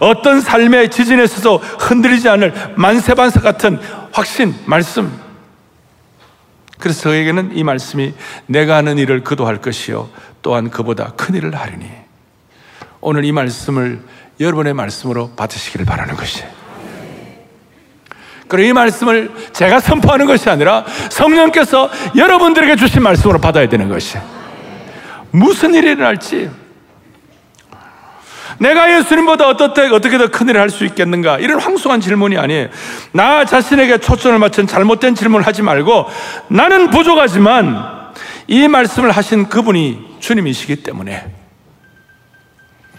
어떤 0.01 0.41
삶의 0.41 0.91
지진에 0.91 1.25
있어서 1.25 1.57
흔들리지 1.57 2.29
않을 2.29 2.75
만세반사 2.77 3.41
같은 3.41 3.79
확신, 4.13 4.55
말씀. 4.67 5.13
그래서 6.79 7.03
저에게는 7.03 7.57
이 7.57 7.65
말씀이 7.65 8.15
내가 8.47 8.77
하는 8.77 8.99
일을 8.99 9.25
그도 9.25 9.47
할 9.47 9.61
것이요. 9.61 10.09
또한 10.43 10.71
그보다 10.71 11.13
큰 11.17 11.35
일을 11.35 11.55
하리니. 11.55 11.91
오늘 13.01 13.25
이 13.25 13.33
말씀을 13.33 14.01
여러분의 14.41 14.75
말씀으로 14.75 15.31
받으시기를 15.37 15.87
바라는 15.87 16.17
것이에요. 16.17 16.49
그리고 18.49 18.69
이 18.69 18.73
말씀을 18.73 19.33
제가 19.53 19.81
선포하는 19.81 20.27
것이 20.27 20.49
아니라 20.49 20.85
성령께서 21.11 21.91
여러분들에게 22.17 22.77
주신 22.77 23.03
말씀으로 23.03 23.41
받아야 23.41 23.69
되는 23.69 23.89
것이에요. 23.89 24.25
무슨 25.33 25.75
일이 25.75 25.91
일어날지 25.91 26.51
내가 28.59 28.97
예수님보다 28.97 29.47
어떻게, 29.49 29.83
어떻게 29.83 30.19
더 30.19 30.29
큰일을 30.29 30.61
할 30.61 30.71
수 30.71 30.85
있겠는가? 30.85 31.39
이런 31.39 31.61
황송한 31.61 32.01
질문이 32.01 32.37
아니에요. 32.39 32.69
나 33.13 33.45
자신에게 33.45 33.99
초점을 33.99 34.39
맞춘 34.39 34.67
잘못된 34.67 35.15
질문을 35.15 35.47
하지 35.47 35.63
말고 35.63 36.07
나는 36.49 36.91
부족하지만 36.91 38.13
이 38.47 38.69
말씀을 38.69 39.11
하신 39.11 39.49
그분이 39.49 40.17
주님이시기 40.21 40.77
때문에 40.83 41.27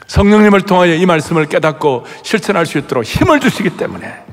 성령님을 0.07 0.61
통하여 0.61 0.93
이 0.93 1.05
말씀을 1.05 1.47
깨닫고 1.47 2.05
실천할 2.23 2.65
수 2.65 2.77
있도록 2.77 3.03
힘을 3.03 3.39
주시기 3.39 3.71
때문에 3.71 4.26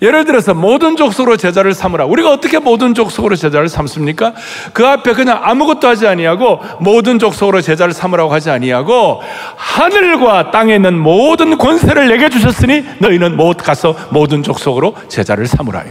예를 0.00 0.24
들어서 0.24 0.54
모든 0.54 0.94
족속으로 0.94 1.36
제자를 1.36 1.74
삼으라. 1.74 2.04
우리가 2.04 2.30
어떻게 2.30 2.58
모든 2.58 2.94
족속으로 2.94 3.34
제자를 3.34 3.68
삼습니까? 3.68 4.32
그 4.72 4.86
앞에 4.86 5.12
그냥 5.12 5.40
아무것도 5.42 5.88
하지 5.88 6.06
아니하고 6.06 6.60
모든 6.80 7.18
족속으로 7.18 7.60
제자를 7.60 7.92
삼으라고 7.92 8.32
하지 8.32 8.50
아니하고 8.50 9.20
하늘과 9.56 10.52
땅에 10.52 10.76
있는 10.76 10.96
모든 10.96 11.58
권세를 11.58 12.08
내게 12.08 12.28
주셨으니 12.28 12.84
너희는 13.00 13.36
못 13.36 13.56
가서 13.56 13.96
모든 14.10 14.42
족속으로 14.44 14.94
제자를 15.08 15.46
삼으라. 15.46 15.84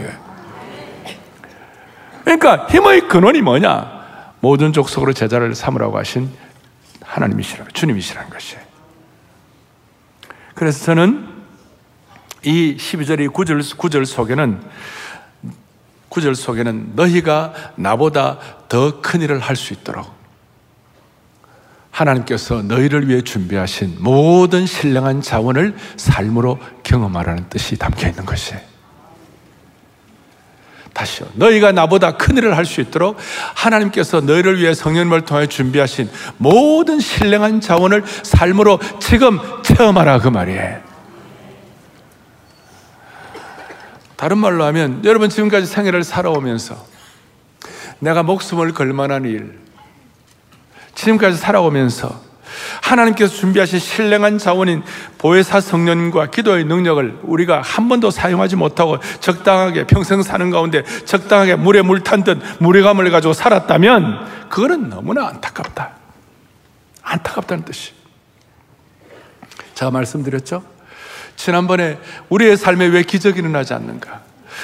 그러니까 2.24 2.66
힘의 2.70 3.08
근원이 3.08 3.42
뭐냐? 3.42 3.98
모든 4.40 4.72
족속으로 4.72 5.12
제자를 5.12 5.54
삼으라고 5.54 5.98
하신 5.98 6.30
하나님이시라, 7.04 7.64
주님이시라는 7.72 8.30
것이에요. 8.30 8.62
그래서 10.54 10.84
저는 10.84 11.37
이 12.44 12.76
12절의 12.78 13.32
9절, 13.32 13.60
9절 13.76 14.04
속에는 14.04 14.60
9절 16.10 16.34
속에는 16.34 16.92
너희가 16.94 17.52
나보다 17.76 18.38
더 18.68 19.00
큰 19.02 19.20
일을 19.22 19.38
할 19.40 19.56
수 19.56 19.72
있도록 19.72 20.16
하나님께서 21.90 22.62
너희를 22.62 23.08
위해 23.08 23.22
준비하신 23.22 23.96
모든 23.98 24.66
신령한 24.66 25.20
자원을 25.20 25.74
삶으로 25.96 26.58
경험하라는 26.84 27.48
뜻이 27.48 27.76
담겨 27.76 28.06
있는 28.08 28.24
것이에요. 28.24 28.60
다시요. 30.92 31.28
너희가 31.34 31.72
나보다 31.72 32.16
큰 32.16 32.36
일을 32.36 32.56
할 32.56 32.64
수 32.64 32.80
있도록 32.80 33.16
하나님께서 33.54 34.20
너희를 34.20 34.60
위해 34.60 34.74
성령님을 34.74 35.22
통해 35.22 35.46
준비하신 35.46 36.08
모든 36.36 37.00
신령한 37.00 37.60
자원을 37.60 38.04
삶으로 38.22 38.78
지금 39.00 39.38
체험하라 39.62 40.20
그 40.20 40.28
말이에요. 40.28 40.87
다른 44.18 44.38
말로 44.38 44.64
하면 44.64 45.00
여러분 45.04 45.30
지금까지 45.30 45.66
생애를 45.66 46.02
살아오면서 46.02 46.76
내가 48.00 48.24
목숨을 48.24 48.74
걸 48.74 48.92
만한 48.92 49.24
일 49.24 49.60
지금까지 50.96 51.36
살아오면서 51.36 52.20
하나님께서 52.82 53.32
준비하신 53.32 53.78
신령한 53.78 54.38
자원인 54.38 54.82
보혜사 55.18 55.60
성령과 55.60 56.30
기도의 56.30 56.64
능력을 56.64 57.20
우리가 57.22 57.62
한 57.62 57.88
번도 57.88 58.10
사용하지 58.10 58.56
못하고 58.56 58.98
적당하게 59.20 59.86
평생 59.86 60.20
사는 60.22 60.50
가운데 60.50 60.82
적당하게 61.04 61.54
물에 61.54 61.82
물 61.82 62.02
탄 62.02 62.24
듯 62.24 62.38
무례감을 62.58 63.08
가지고 63.12 63.34
살았다면 63.34 64.48
그거는 64.48 64.88
너무나 64.88 65.28
안타깝다. 65.28 65.92
안타깝다는 67.02 67.64
뜻이. 67.64 67.92
제가 69.74 69.92
말씀드렸죠? 69.92 70.77
지난번에 71.38 71.98
우리의 72.28 72.56
삶에 72.56 72.86
왜 72.86 73.04
기적이 73.04 73.38
일어나지 73.38 73.72
않는가? 73.72 74.20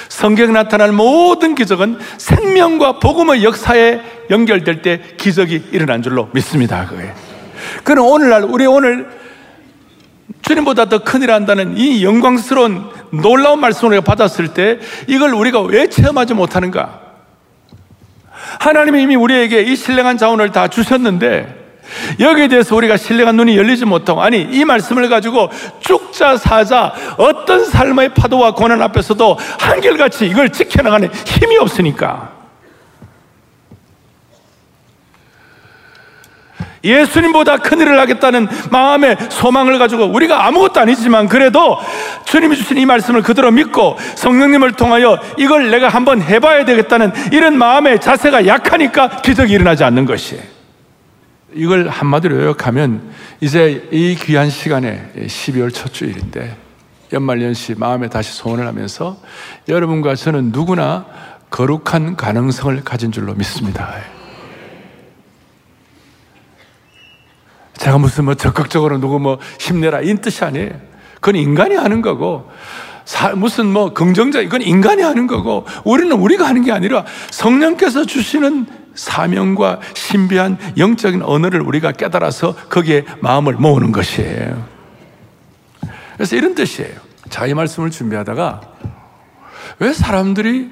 성경에 0.09 0.51
나타날 0.51 0.91
모든 0.91 1.55
기적은 1.55 1.99
생명과 2.17 2.99
복음의 2.99 3.45
역사에 3.45 4.01
연결될 4.29 4.81
때 4.81 5.01
기적이 5.17 5.69
일어난 5.71 6.03
줄로 6.03 6.29
믿습니다. 6.33 6.85
그거예요. 6.85 7.13
그는 7.85 8.03
오늘날 8.03 8.43
우리 8.43 8.65
오늘 8.65 9.07
주님보다 10.41 10.89
더 10.89 10.99
큰일 10.99 11.31
한다는 11.31 11.77
이 11.77 12.03
영광스러운 12.03 12.89
놀라운 13.11 13.61
말씀을 13.61 13.93
우리가 13.93 14.03
받았을 14.03 14.49
때 14.49 14.79
이걸 15.07 15.33
우리가 15.33 15.61
왜 15.61 15.87
체험하지 15.87 16.33
못하는가? 16.33 16.99
하나님이 18.59 19.03
이미 19.03 19.15
우리에게 19.15 19.61
이 19.61 19.77
신령한 19.77 20.17
자원을 20.17 20.51
다 20.51 20.67
주셨는데 20.67 21.64
여기에 22.19 22.47
대해서 22.47 22.75
우리가 22.75 22.97
신령한 22.97 23.35
눈이 23.35 23.57
열리지 23.57 23.85
못하고 23.85 24.21
아니 24.21 24.41
이 24.41 24.65
말씀을 24.65 25.09
가지고 25.09 25.49
죽자 25.79 26.37
사자 26.37 26.93
어떤 27.17 27.65
삶의 27.65 28.13
파도와 28.13 28.53
고난 28.53 28.81
앞에서도 28.81 29.37
한결같이 29.59 30.25
이걸 30.27 30.51
지켜나가는 30.51 31.09
힘이 31.25 31.57
없으니까 31.57 32.35
예수님보다 36.85 37.57
큰 37.57 37.81
일을 37.81 37.99
하겠다는 37.99 38.47
마음의 38.69 39.17
소망을 39.29 39.79
가지고 39.79 40.05
우리가 40.05 40.45
아무것도 40.45 40.79
아니지만 40.79 41.27
그래도 41.27 41.77
주님이 42.25 42.55
주신 42.55 42.77
이 42.77 42.85
말씀을 42.85 43.23
그대로 43.23 43.51
믿고 43.51 43.97
성령님을 44.15 44.73
통하여 44.73 45.19
이걸 45.37 45.71
내가 45.71 45.89
한번 45.89 46.21
해봐야 46.21 46.63
되겠다는 46.63 47.11
이런 47.31 47.57
마음의 47.57 47.99
자세가 47.99 48.45
약하니까 48.45 49.09
기적이 49.21 49.53
일어나지 49.53 49.83
않는 49.83 50.05
것이에요. 50.05 50.54
이걸 51.55 51.87
한마디로 51.87 52.35
요약하면 52.35 53.01
이제 53.39 53.87
이 53.91 54.15
귀한 54.15 54.49
시간에 54.49 55.11
12월 55.15 55.73
첫 55.73 55.93
주일인데 55.93 56.57
연말연시 57.13 57.75
마음에 57.77 58.09
다시 58.09 58.33
소원을 58.33 58.67
하면서 58.67 59.17
여러분과 59.69 60.15
저는 60.15 60.51
누구나 60.51 61.05
거룩한 61.49 62.17
가능성을 62.17 62.83
가진 62.83 63.13
줄로 63.13 63.33
믿습니다. 63.35 63.89
제가 67.77 67.99
무슨 67.99 68.25
뭐 68.25 68.33
적극적으로 68.33 68.97
누구 68.99 69.19
뭐 69.19 69.39
힘내라 69.59 70.01
이 70.01 70.13
뜻이 70.15 70.43
아니에요. 70.43 70.71
그건 71.15 71.37
인간이 71.37 71.75
하는 71.75 72.01
거고 72.01 72.51
사, 73.05 73.29
무슨 73.29 73.67
뭐 73.67 73.93
긍정적 73.93 74.43
이건 74.43 74.61
인간이 74.61 75.01
하는 75.03 75.25
거고 75.25 75.65
우리는 75.85 76.11
우리가 76.11 76.45
하는 76.45 76.63
게 76.63 76.73
아니라 76.73 77.05
성령께서 77.31 78.05
주시는 78.05 78.84
사명과 78.95 79.81
신비한 79.93 80.57
영적인 80.77 81.21
언어를 81.21 81.61
우리가 81.61 81.91
깨달아서 81.91 82.55
거기에 82.69 83.05
마음을 83.19 83.53
모으는 83.53 83.91
것이에요. 83.91 84.65
그래서 86.15 86.35
이런 86.35 86.55
뜻이에요. 86.55 86.95
자, 87.29 87.45
이 87.45 87.53
말씀을 87.53 87.91
준비하다가 87.91 88.61
왜 89.79 89.93
사람들이 89.93 90.71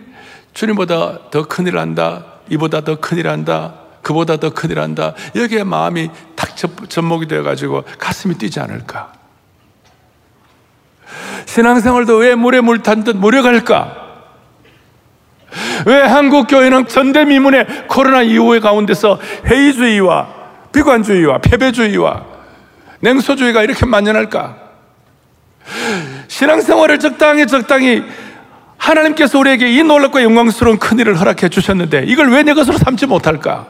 주님보다 0.53 1.29
더 1.31 1.47
큰일 1.47 1.77
한다, 1.77 2.25
이보다 2.49 2.81
더 2.81 2.99
큰일 2.99 3.27
한다, 3.27 3.75
그보다 4.01 4.37
더 4.37 4.51
큰일 4.51 4.79
한다, 4.79 5.13
여기에 5.35 5.63
마음이 5.63 6.09
탁 6.35 6.55
접목이 6.89 7.27
되어가지고 7.27 7.83
가슴이 7.97 8.35
뛰지 8.35 8.59
않을까? 8.59 9.11
신앙생활도 11.45 12.17
왜 12.17 12.35
물에 12.35 12.61
물 12.61 12.81
탄듯 12.81 13.17
무력할까? 13.17 14.02
왜 15.85 16.01
한국 16.01 16.47
교회는 16.47 16.87
전대미문의 16.87 17.87
코로나 17.87 18.21
이후의 18.21 18.61
가운데서 18.61 19.19
회의주의와 19.45 20.27
비관주의와 20.71 21.39
패배주의와 21.39 22.23
냉소주의가 23.01 23.63
이렇게 23.63 23.85
만연할까? 23.85 24.57
신앙생활을 26.27 26.99
적당히 26.99 27.45
적당히 27.47 28.03
하나님께서 28.77 29.39
우리에게 29.39 29.69
이 29.71 29.83
놀랍고 29.83 30.21
영광스러운 30.21 30.77
큰 30.77 30.99
일을 30.99 31.19
허락해 31.19 31.49
주셨는데 31.49 32.03
이걸 32.07 32.29
왜 32.31 32.43
내 32.43 32.53
것으로 32.53 32.77
삼지 32.77 33.05
못할까? 33.05 33.67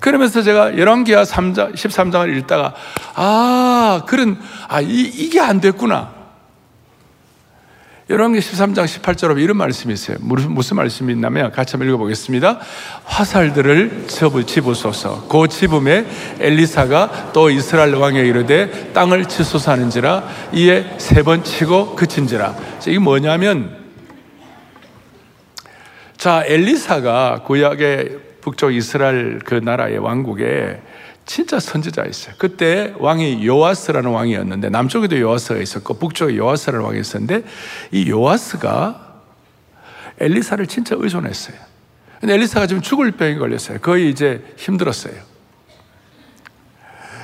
그러면서 0.00 0.42
제가 0.42 0.76
열왕기하 0.76 1.22
3장, 1.22 1.74
13장을 1.74 2.36
읽다가 2.38 2.74
아, 3.14 4.02
그런 4.06 4.38
아 4.68 4.80
이, 4.80 4.86
이게 4.86 5.40
안 5.40 5.60
됐구나. 5.60 6.23
열왕기 8.10 8.38
13장 8.38 8.84
18절에 8.84 9.42
이런 9.42 9.56
말씀이 9.56 9.94
있어요. 9.94 10.18
무슨 10.20 10.76
말씀이 10.76 11.14
있냐면 11.14 11.50
같이 11.52 11.72
한번 11.72 11.88
읽어보겠습니다. 11.88 12.60
화살들을 13.04 14.04
집으소서. 14.44 15.26
그 15.26 15.48
집음에 15.48 16.04
엘리사가 16.38 17.30
또 17.32 17.48
이스라엘 17.48 17.94
왕에 17.94 18.20
이르되 18.20 18.92
땅을 18.92 19.24
치소서 19.24 19.72
하는지라 19.72 20.28
이에 20.52 20.96
세 20.98 21.22
번 21.22 21.42
치고 21.42 21.96
그친지라. 21.96 22.54
이게 22.86 22.98
뭐냐면 22.98 23.74
자 26.18 26.44
엘리사가 26.46 27.44
구약의 27.46 28.18
북쪽 28.42 28.74
이스라엘 28.74 29.38
그 29.38 29.54
나라의 29.54 29.96
왕국에 29.96 30.78
진짜 31.26 31.58
선지자 31.58 32.04
있어요. 32.04 32.34
그때 32.38 32.94
왕이 32.98 33.46
요아스라는 33.46 34.10
왕이었는데 34.10 34.68
남쪽에도 34.68 35.18
요아스가 35.18 35.60
있었고 35.60 35.94
북쪽에 35.94 36.36
요아스라는 36.36 36.84
왕이 36.84 37.00
있었는데 37.00 37.44
이 37.92 38.10
요아스가 38.10 39.22
엘리사를 40.20 40.66
진짜 40.66 40.96
의존했어요. 40.98 41.56
근데 42.20 42.34
엘리사가 42.34 42.66
지금 42.66 42.82
죽을 42.82 43.12
병이 43.12 43.38
걸렸어요. 43.38 43.78
거의 43.80 44.10
이제 44.10 44.44
힘들었어요. 44.56 45.14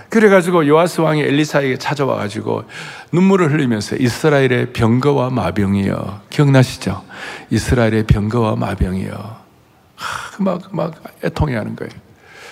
그래가지고 0.09 0.67
요아스 0.67 1.03
왕이 1.03 1.23
엘리사에게 1.23 1.79
찾아와가지고 1.79 2.65
눈물을 3.13 3.53
흘리면서 3.53 3.97
이스라엘의 3.97 4.73
병거와 4.73 5.31
마병이여 5.31 6.23
기억나시죠? 6.31 7.05
이스라엘의 7.51 8.05
병거와 8.05 8.57
마병이여 8.57 9.41
막, 10.41 10.63
막 10.73 10.95
애통해하는 11.23 11.77
거예요. 11.77 12.10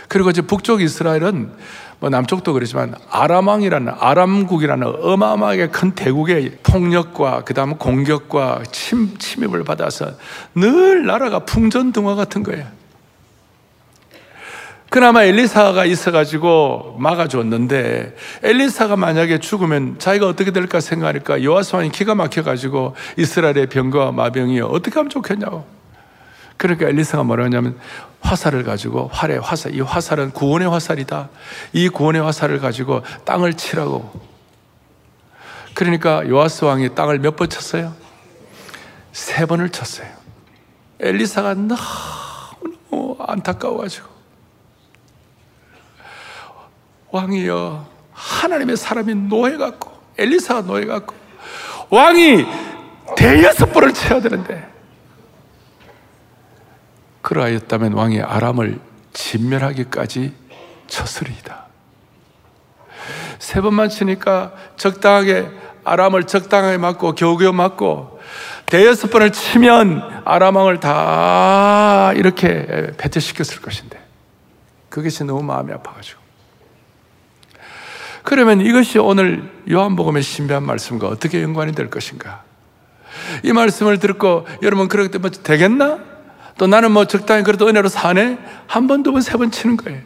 그리고 0.08 0.30
이제 0.30 0.42
북쪽 0.42 0.80
이스라엘은 0.80 1.52
뭐 2.00 2.10
남쪽도 2.10 2.52
그렇지만 2.52 2.94
아람왕이라는 3.10 3.92
아람국이라는 3.98 4.86
어마어마하게 5.02 5.68
큰 5.68 5.92
대국의 5.92 6.58
폭력과 6.62 7.44
그다음 7.44 7.76
공격과 7.76 8.62
침, 8.70 9.18
침입을 9.18 9.64
받아서 9.64 10.12
늘 10.54 11.06
나라가 11.06 11.40
풍전등화 11.40 12.14
같은 12.14 12.42
거예요. 12.42 12.66
그나마 14.90 15.22
엘리사가 15.24 15.84
있어가지고 15.84 16.96
막아줬는데 16.98 18.16
엘리사가 18.42 18.96
만약에 18.96 19.38
죽으면 19.38 19.96
자기가 19.98 20.26
어떻게 20.26 20.50
될까 20.50 20.80
생각하니까 20.80 21.42
요아스왕이 21.44 21.90
기가 21.90 22.14
막혀가지고 22.14 22.94
이스라엘의 23.18 23.66
병과 23.66 24.12
마병이 24.12 24.60
어떻게 24.60 24.94
하면 24.94 25.10
좋겠냐고. 25.10 25.77
그러니까 26.58 26.86
엘리사가 26.88 27.22
뭐라 27.22 27.44
하냐면 27.44 27.78
화살을 28.20 28.64
가지고 28.64 29.08
활의 29.12 29.38
화살, 29.40 29.74
이 29.74 29.80
화살은 29.80 30.32
구원의 30.32 30.68
화살이다. 30.68 31.30
이 31.72 31.88
구원의 31.88 32.20
화살을 32.20 32.58
가지고 32.58 33.02
땅을 33.24 33.54
치라고. 33.54 34.28
그러니까 35.74 36.28
요아스 36.28 36.64
왕이 36.64 36.94
땅을 36.94 37.20
몇 37.20 37.36
번 37.36 37.48
쳤어요? 37.48 37.94
세 39.12 39.46
번을 39.46 39.70
쳤어요. 39.70 40.08
엘리사가 41.00 41.54
너무 41.54 43.16
안타까워가지고 43.20 44.08
왕이여 47.10 47.86
하나님의 48.12 48.76
사람이 48.76 49.14
노예갖고 49.14 49.92
엘리사가 50.18 50.62
노예갖고 50.62 51.14
왕이 51.90 52.44
대여섯 53.16 53.72
번을 53.72 53.94
쳐야 53.94 54.20
되는데 54.20 54.68
그러하였다면 57.28 57.92
왕이 57.92 58.22
아람을 58.22 58.80
진멸하기까지 59.12 60.32
쳤으리이다. 60.86 61.66
세 63.38 63.60
번만 63.60 63.90
치니까 63.90 64.52
적당하게 64.78 65.50
아람을 65.84 66.24
적당하게 66.24 66.78
맞고 66.78 67.14
겨우겨우 67.16 67.52
맞고 67.52 68.18
대여섯 68.64 69.10
번을 69.10 69.32
치면 69.32 70.22
아람왕을 70.24 70.80
다 70.80 72.14
이렇게 72.16 72.92
배제시켰을 72.96 73.60
것인데 73.60 74.02
그것이 74.88 75.24
너무 75.24 75.42
마음이 75.42 75.70
아파가지고 75.70 76.18
그러면 78.22 78.62
이것이 78.62 78.98
오늘 78.98 79.50
요한복음의 79.70 80.22
신비한 80.22 80.62
말씀과 80.62 81.08
어떻게 81.08 81.42
연관이 81.42 81.72
될 81.72 81.90
것인가? 81.90 82.42
이 83.42 83.52
말씀을 83.52 83.98
듣고 83.98 84.46
여러분 84.62 84.88
그렇게 84.88 85.10
되면 85.10 85.30
되겠나? 85.30 86.07
또 86.58 86.66
나는 86.66 86.90
뭐 86.90 87.04
적당히 87.06 87.42
그래도 87.44 87.68
은혜로 87.68 87.88
사네? 87.88 88.38
한 88.66 88.86
번, 88.86 89.02
두 89.02 89.12
번, 89.12 89.22
세 89.22 89.38
번 89.38 89.50
치는 89.50 89.76
거예요. 89.76 90.00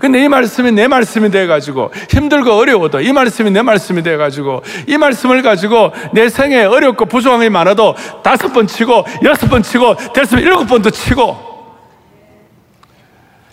근데 0.00 0.22
이 0.22 0.28
말씀이 0.28 0.70
내 0.72 0.86
말씀이 0.86 1.30
돼가지고 1.30 1.90
힘들고 2.10 2.52
어려워도 2.52 3.00
이 3.00 3.12
말씀이 3.12 3.50
내 3.50 3.62
말씀이 3.62 4.02
돼가지고 4.02 4.62
이 4.86 4.96
말씀을 4.96 5.42
가지고 5.42 5.92
내 6.12 6.28
생에 6.28 6.64
어렵고 6.64 7.06
부족함이 7.06 7.48
많아도 7.50 7.94
다섯 8.22 8.52
번 8.52 8.66
치고 8.66 9.04
여섯 9.24 9.48
번 9.48 9.62
치고 9.62 9.96
됐으면 10.14 10.44
일곱 10.44 10.66
번도 10.66 10.90
치고 10.90 11.56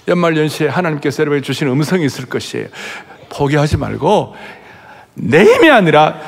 연말 0.07 0.37
연시에 0.37 0.67
하나님께서 0.67 1.21
여러분에게 1.23 1.43
주신 1.45 1.67
음성이 1.69 2.05
있을 2.05 2.25
것이에요. 2.25 2.67
포기하지 3.29 3.77
말고 3.77 4.35
내 5.15 5.43
힘이 5.43 5.71
아니라 5.71 6.19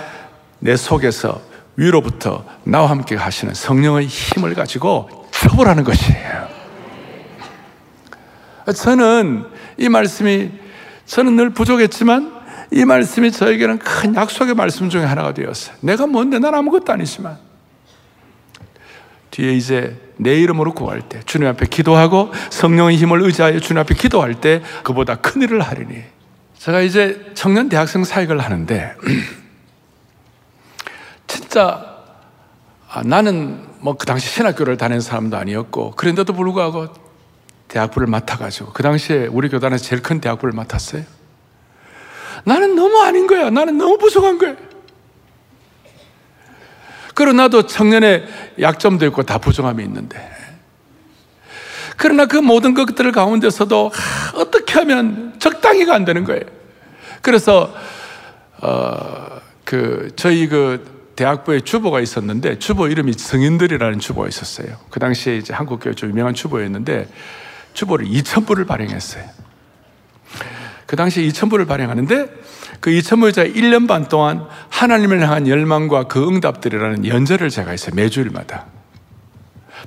내 0.60 0.75
속에서 0.75 1.41
위로부터 1.75 2.45
나와 2.63 2.89
함께 2.89 3.15
하시는 3.15 3.53
성령의 3.53 4.07
힘을 4.07 4.53
가지고 4.53 5.27
처벌하는 5.31 5.83
것이에요. 5.83 6.47
저는 8.75 9.45
이 9.77 9.89
말씀이 9.89 10.51
저는 11.05 11.35
늘 11.35 11.49
부족했지만 11.51 12.33
이 12.71 12.83
말씀이 12.83 13.31
저에게는 13.31 13.79
큰 13.79 14.15
약속의 14.15 14.55
말씀 14.55 14.89
중에 14.89 15.03
하나가 15.03 15.33
되었어요. 15.33 15.75
내가 15.81 16.07
뭔데 16.07 16.39
난 16.39 16.55
아무것도 16.55 16.91
아니지만 16.91 17.38
뒤에 19.31 19.53
이제 19.53 20.01
내 20.17 20.35
이름으로 20.39 20.73
구할 20.73 21.01
때 21.01 21.19
주님 21.25 21.47
앞에 21.49 21.67
기도하고 21.67 22.31
성령의 22.49 22.97
힘을 22.97 23.21
의지하여 23.21 23.59
주님 23.59 23.81
앞에 23.81 23.93
기도할 23.95 24.35
때 24.35 24.63
그보다 24.83 25.15
큰 25.15 25.41
일을 25.41 25.61
하리니 25.61 26.03
제가 26.57 26.81
이제 26.81 27.31
청년 27.35 27.69
대학생 27.69 28.03
사역을 28.03 28.39
하는데 28.39 28.95
진짜 31.36 31.98
아, 32.89 33.02
나는 33.04 33.67
뭐 33.80 33.95
그 33.98 34.06
당시 34.06 34.30
신학교를 34.30 34.78
다니는 34.78 35.02
사람도 35.02 35.36
아니었고 35.38 35.91
그런데도 35.91 36.34
불구하고 36.34 36.88
대학부를 37.67 38.08
맡아가지고 38.08 38.71
그 38.71 38.84
당시에 38.84 39.28
우리 39.28 39.50
교단에서 39.50 39.84
제일 39.84 40.02
큰 40.02 40.21
대학부를 40.21 40.54
맡았어요. 40.54 41.04
나는 42.45 42.76
너무 42.76 43.02
아닌 43.02 43.28
거야. 43.28 43.50
나는 43.50 43.78
너무 43.78 43.98
부족한 43.98 44.38
거야. 44.38 44.56
그러나 47.13 47.43
나도 47.43 47.65
청년의 47.65 48.28
약점도 48.60 49.06
있고 49.08 49.24
다 49.24 49.38
부정함이 49.38 49.84
있는데. 49.84 50.32
그러나 51.98 52.26
그 52.26 52.38
모든 52.38 52.74
것들 52.74 53.12
가운데서도 53.12 53.91
어떻게 54.36 54.74
하면 54.80 55.34
적당히가 55.39 55.95
안 55.95 56.06
되는 56.06 56.26
거예요. 56.26 56.41
그래서, 57.21 57.74
어, 58.62 59.39
그, 59.63 60.12
저희 60.17 60.48
그 60.48 60.94
대학부에 61.15 61.62
주보가 61.62 62.01
있었는데, 62.01 62.60
주보 62.60 62.88
이름이 62.88 63.13
성인들이라는 63.13 63.99
주보가 63.99 64.28
있었어요. 64.28 64.75
그 64.89 64.99
당시에 64.99 65.38
이제 65.38 65.54
한국교회 65.54 65.93
좀 65.95 66.10
유명한 66.10 66.34
주보였는데, 66.34 67.08
주보를 67.73 68.08
2,000부를 68.08 68.67
발행했어요. 68.67 69.23
그 70.86 70.95
당시에 70.95 71.28
2,000부를 71.28 71.67
발행하는데, 71.67 72.28
그 72.80 72.91
이천무자 72.91 73.43
1년 73.43 73.88
반 73.88 74.08
동안 74.08 74.45
하나님을 74.69 75.21
향한 75.21 75.47
열망과 75.47 76.04
그 76.04 76.28
응답들이라는 76.28 77.08
연절을 77.08 77.49
제가 77.49 77.71
했어요. 77.71 77.95
매주일마다. 77.95 78.67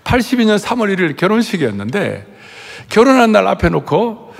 82년 0.05 0.59
3월 0.59 0.97
1일 0.97 1.17
결혼식이었는데 1.17 2.27
결혼한 2.89 3.33
날 3.33 3.47
앞에 3.47 3.69
놓고 3.69 4.35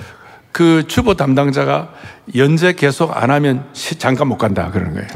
그 0.51 0.87
주보 0.87 1.15
담당자가 1.15 1.93
연재 2.35 2.73
계속 2.73 3.15
안 3.15 3.31
하면 3.31 3.65
잠깐 3.73 4.27
못 4.27 4.37
간다 4.37 4.71
그러는 4.71 4.93
거예요. 4.93 5.07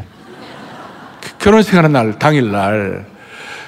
결혼식 1.44 1.76
하는 1.76 1.92
날 1.92 2.18
당일날 2.18 3.06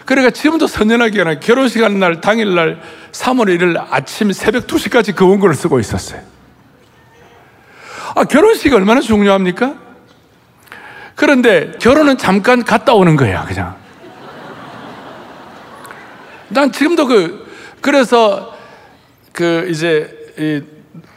그러니까 0.05 0.31
지금도 0.31 0.65
선연하게 0.65 1.19
하나 1.19 1.39
결혼식 1.41 1.83
하는 1.83 1.99
날 1.99 2.21
당일날 2.21 2.79
3월 3.11 3.53
1일 3.53 3.85
아침 3.89 4.31
새벽 4.31 4.65
2시까지 4.65 5.13
그 5.13 5.27
원고를 5.27 5.55
쓰고 5.55 5.81
있었어요. 5.81 6.21
아, 8.15 8.23
결혼식이 8.23 8.73
얼마나 8.73 9.01
중요합니까? 9.01 9.75
그런데 11.15 11.73
결혼은 11.81 12.17
잠깐 12.17 12.63
갔다 12.63 12.93
오는 12.93 13.17
거야, 13.17 13.43
그냥. 13.43 13.75
난 16.47 16.71
지금도 16.71 17.07
그, 17.07 17.51
그래서 17.81 18.55
그 19.33 19.67
이제 19.69 20.31
이 20.37 20.61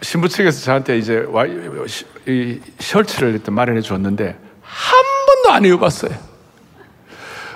신부 0.03 0.29
측에서 0.29 0.61
저한테 0.61 0.99
이제 0.99 1.25
와, 1.29 1.44
이 1.47 2.61
셔츠를 2.81 3.40
마련해 3.49 3.81
줬는데 3.81 4.37
한 4.62 5.05
번도 5.27 5.53
안 5.53 5.64
입어봤어요. 5.64 6.27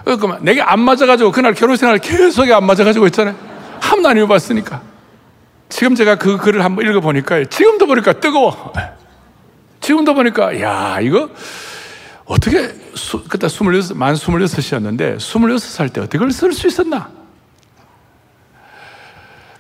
그러니까 0.05 0.39
내게 0.41 0.61
안 0.63 0.81
맞아가지고 0.81 1.33
그날 1.33 1.55
결혼식 1.55 1.85
날 1.85 1.99
계속 1.99 2.51
안 2.51 2.65
맞아가지고 2.65 3.07
있잖아요. 3.07 3.37
안 4.05 4.17
입어봤으니까. 4.17 4.83
지금 5.69 5.95
제가 5.95 6.17
그 6.17 6.37
글을 6.37 6.65
한번 6.65 6.87
읽어보니까 6.87 7.45
지금도 7.45 7.87
보니까 7.87 8.13
뜨거워. 8.15 8.73
지금도 9.83 10.15
보니까, 10.15 10.61
야, 10.61 11.01
이거 11.01 11.29
어떻게, 12.25 12.73
수, 12.95 13.25
그때 13.25 13.47
26, 13.49 13.97
만 13.97 14.15
26이었는데, 14.15 15.17
26살 15.19 15.93
때 15.93 16.01
어떻게 16.01 16.19
그걸 16.19 16.31
쓸 16.31 16.53
수 16.53 16.69
있었나? 16.69 17.11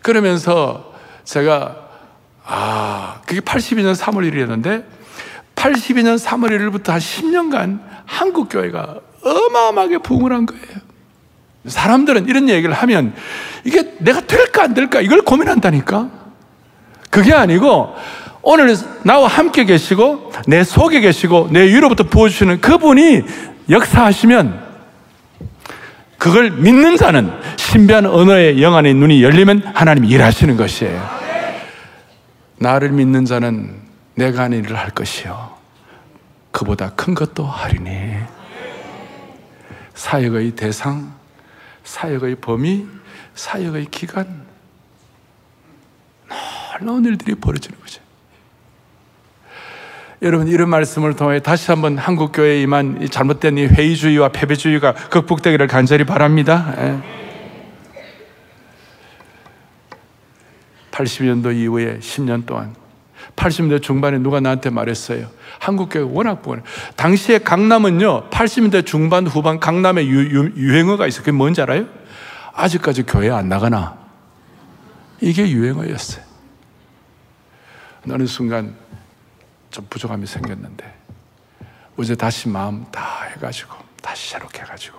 그러면서 0.00 0.94
제가, 1.24 1.76
아, 2.44 3.20
그게 3.26 3.40
82년 3.40 3.94
3월 3.94 4.30
1일이었는데, 4.30 4.84
82년 5.62 6.18
3월 6.18 6.50
1일부터 6.50 6.88
한 6.88 6.98
10년간 6.98 7.80
한국 8.04 8.48
교회가 8.48 8.98
어마어마하게 9.22 9.98
부흥을 9.98 10.32
한 10.32 10.46
거예요. 10.46 10.64
사람들은 11.66 12.28
이런 12.28 12.48
얘기를 12.48 12.74
하면 12.74 13.14
이게 13.64 13.94
내가 13.98 14.20
될까 14.22 14.64
안 14.64 14.74
될까 14.74 15.00
이걸 15.00 15.22
고민한다니까. 15.22 16.10
그게 17.10 17.32
아니고 17.32 17.94
오늘 18.42 18.74
나와 19.04 19.28
함께 19.28 19.64
계시고 19.64 20.32
내 20.48 20.64
속에 20.64 21.00
계시고 21.00 21.50
내 21.52 21.62
위로부터 21.66 22.04
부어주시는 22.04 22.60
그분이 22.60 23.22
역사하시면 23.70 24.72
그걸 26.18 26.50
믿는 26.50 26.96
자는 26.96 27.30
신비한 27.56 28.06
언어의 28.06 28.60
영안의 28.60 28.94
눈이 28.94 29.22
열리면 29.22 29.72
하나님이 29.74 30.08
일하시는 30.08 30.56
것이에요. 30.56 31.22
나를 32.58 32.90
믿는 32.90 33.24
자는 33.24 33.81
내가 34.14 34.44
하는 34.44 34.64
일을 34.64 34.76
할 34.76 34.90
것이요. 34.90 35.56
그보다 36.50 36.90
큰 36.90 37.14
것도 37.14 37.44
하리니. 37.44 38.16
사역의 39.94 40.52
대상, 40.52 41.14
사역의 41.84 42.36
범위, 42.36 42.86
사역의 43.34 43.86
기간, 43.86 44.46
놀라운 46.82 47.04
일들이 47.04 47.34
벌어지는 47.36 47.78
거죠. 47.80 48.00
여러분 50.20 50.48
이런 50.48 50.68
말씀을 50.68 51.14
통해 51.14 51.40
다시 51.40 51.70
한번 51.70 51.98
한국 51.98 52.32
교회에 52.32 52.62
임한 52.62 53.08
잘못된 53.10 53.58
이 53.58 53.66
회의주의와 53.66 54.28
패배주의가 54.30 54.92
극복되기를 54.94 55.66
간절히 55.66 56.04
바랍니다. 56.04 56.74
80년도 60.90 61.54
예. 61.54 61.62
이후에 61.62 61.98
10년 61.98 62.46
동안 62.46 62.74
80년대 63.36 63.82
중반에 63.82 64.18
누가 64.18 64.40
나한테 64.40 64.70
말했어요. 64.70 65.28
한국 65.58 65.88
교회 65.90 66.02
워낙 66.02 66.42
부은 66.42 66.62
당시에 66.96 67.38
강남은요 67.38 68.30
80년대 68.30 68.86
중반 68.86 69.26
후반 69.26 69.58
강남에 69.60 70.06
유, 70.06 70.74
행어가 70.74 71.06
있어요. 71.06 71.22
그게 71.22 71.32
뭔지 71.32 71.62
알아요? 71.62 71.86
아직까지 72.52 73.04
교회 73.04 73.30
안 73.30 73.48
나가나? 73.48 73.96
이게 75.20 75.48
유행어였어요. 75.48 76.24
어느 78.10 78.26
순간 78.26 78.74
좀 79.70 79.86
부족함이 79.88 80.26
생겼는데 80.26 81.02
어제 81.96 82.14
다시 82.14 82.48
마음 82.48 82.84
다 82.90 83.22
해가지고 83.34 83.76
다시 84.02 84.30
새롭게 84.30 84.62
해가지고 84.62 84.98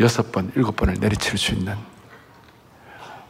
여섯 0.00 0.32
번, 0.32 0.50
일곱 0.56 0.76
번을 0.76 0.94
내리칠 0.98 1.38
수 1.38 1.52
있는 1.54 1.76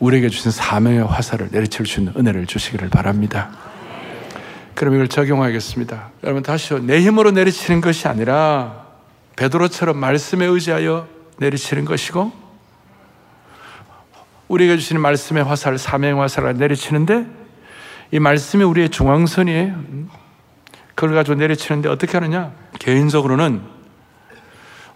우리에게 0.02 0.30
주신 0.30 0.50
사명의 0.50 1.04
화살을 1.04 1.50
내리칠 1.52 1.86
수 1.86 2.00
있는 2.00 2.12
은혜를 2.16 2.46
주시기를 2.46 2.88
바랍니다. 2.90 3.50
그럼 4.74 4.94
이걸 4.94 5.06
적용하겠습니다. 5.06 6.10
여러분 6.24 6.42
다시요. 6.42 6.80
내 6.80 7.00
힘으로 7.00 7.30
내리치는 7.30 7.80
것이 7.80 8.08
아니라 8.08 8.84
베드로처럼 9.36 9.96
말씀에 9.96 10.44
의지하여 10.44 11.06
내리치는 11.38 11.84
것이고 11.84 12.32
우리에게 14.48 14.76
주시는 14.76 15.00
말씀의 15.00 15.44
화살, 15.44 15.78
사명 15.78 16.20
화살을 16.20 16.56
내리치는데 16.56 17.24
이 18.10 18.18
말씀이 18.18 18.64
우리의 18.64 18.88
중앙선이에요. 18.88 19.84
그걸 20.96 21.14
가지고 21.14 21.36
내리치는데 21.36 21.88
어떻게 21.88 22.18
하느냐? 22.18 22.52
개인적으로는 22.80 23.62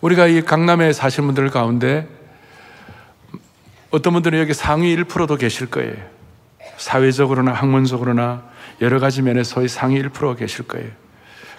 우리가 0.00 0.26
이 0.26 0.42
강남에 0.42 0.92
사실 0.92 1.22
분들 1.22 1.50
가운데 1.50 2.15
어떤 3.90 4.12
분들은 4.12 4.38
여기 4.38 4.54
상위 4.54 4.96
1%도 4.96 5.36
계실 5.36 5.66
거예요. 5.66 5.94
사회적으로나 6.76 7.52
학문적으로나 7.52 8.42
여러 8.80 8.98
가지 8.98 9.22
면에서 9.22 9.66
상위 9.68 10.02
1%가 10.02 10.34
계실 10.34 10.66
거예요. 10.66 10.88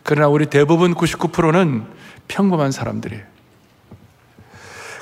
그러나 0.04 0.28
우리 0.28 0.46
대부분 0.46 0.94
99%는 0.94 1.86
평범한 2.28 2.72
사람들이에요. 2.72 3.24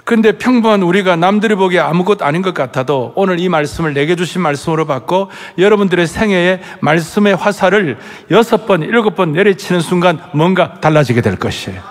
근데 0.04 0.34
평범한 0.34 0.84
우리가 0.84 1.16
남들이 1.16 1.56
보기에 1.56 1.80
아무것도 1.80 2.26
아닌 2.26 2.44
것 2.44 2.54
같아도 2.54 3.12
오늘 3.16 3.40
이 3.40 3.50
말씀을 3.50 3.96
내게 3.96 4.16
주신 4.16 4.40
말씀으로 4.40 4.86
받고 4.86 5.32
여러분들의 5.58 6.06
생애에 6.06 6.62
말씀의 6.82 7.36
화살을 7.36 7.98
여섯 8.30 8.68
번, 8.68 8.84
일곱 8.84 9.16
번 9.16 9.34
내리치는 9.34 9.82
순간 9.82 10.20
뭔가 10.34 10.80
달라지게 10.80 11.22
될 11.22 11.38
것이에요. 11.38 11.82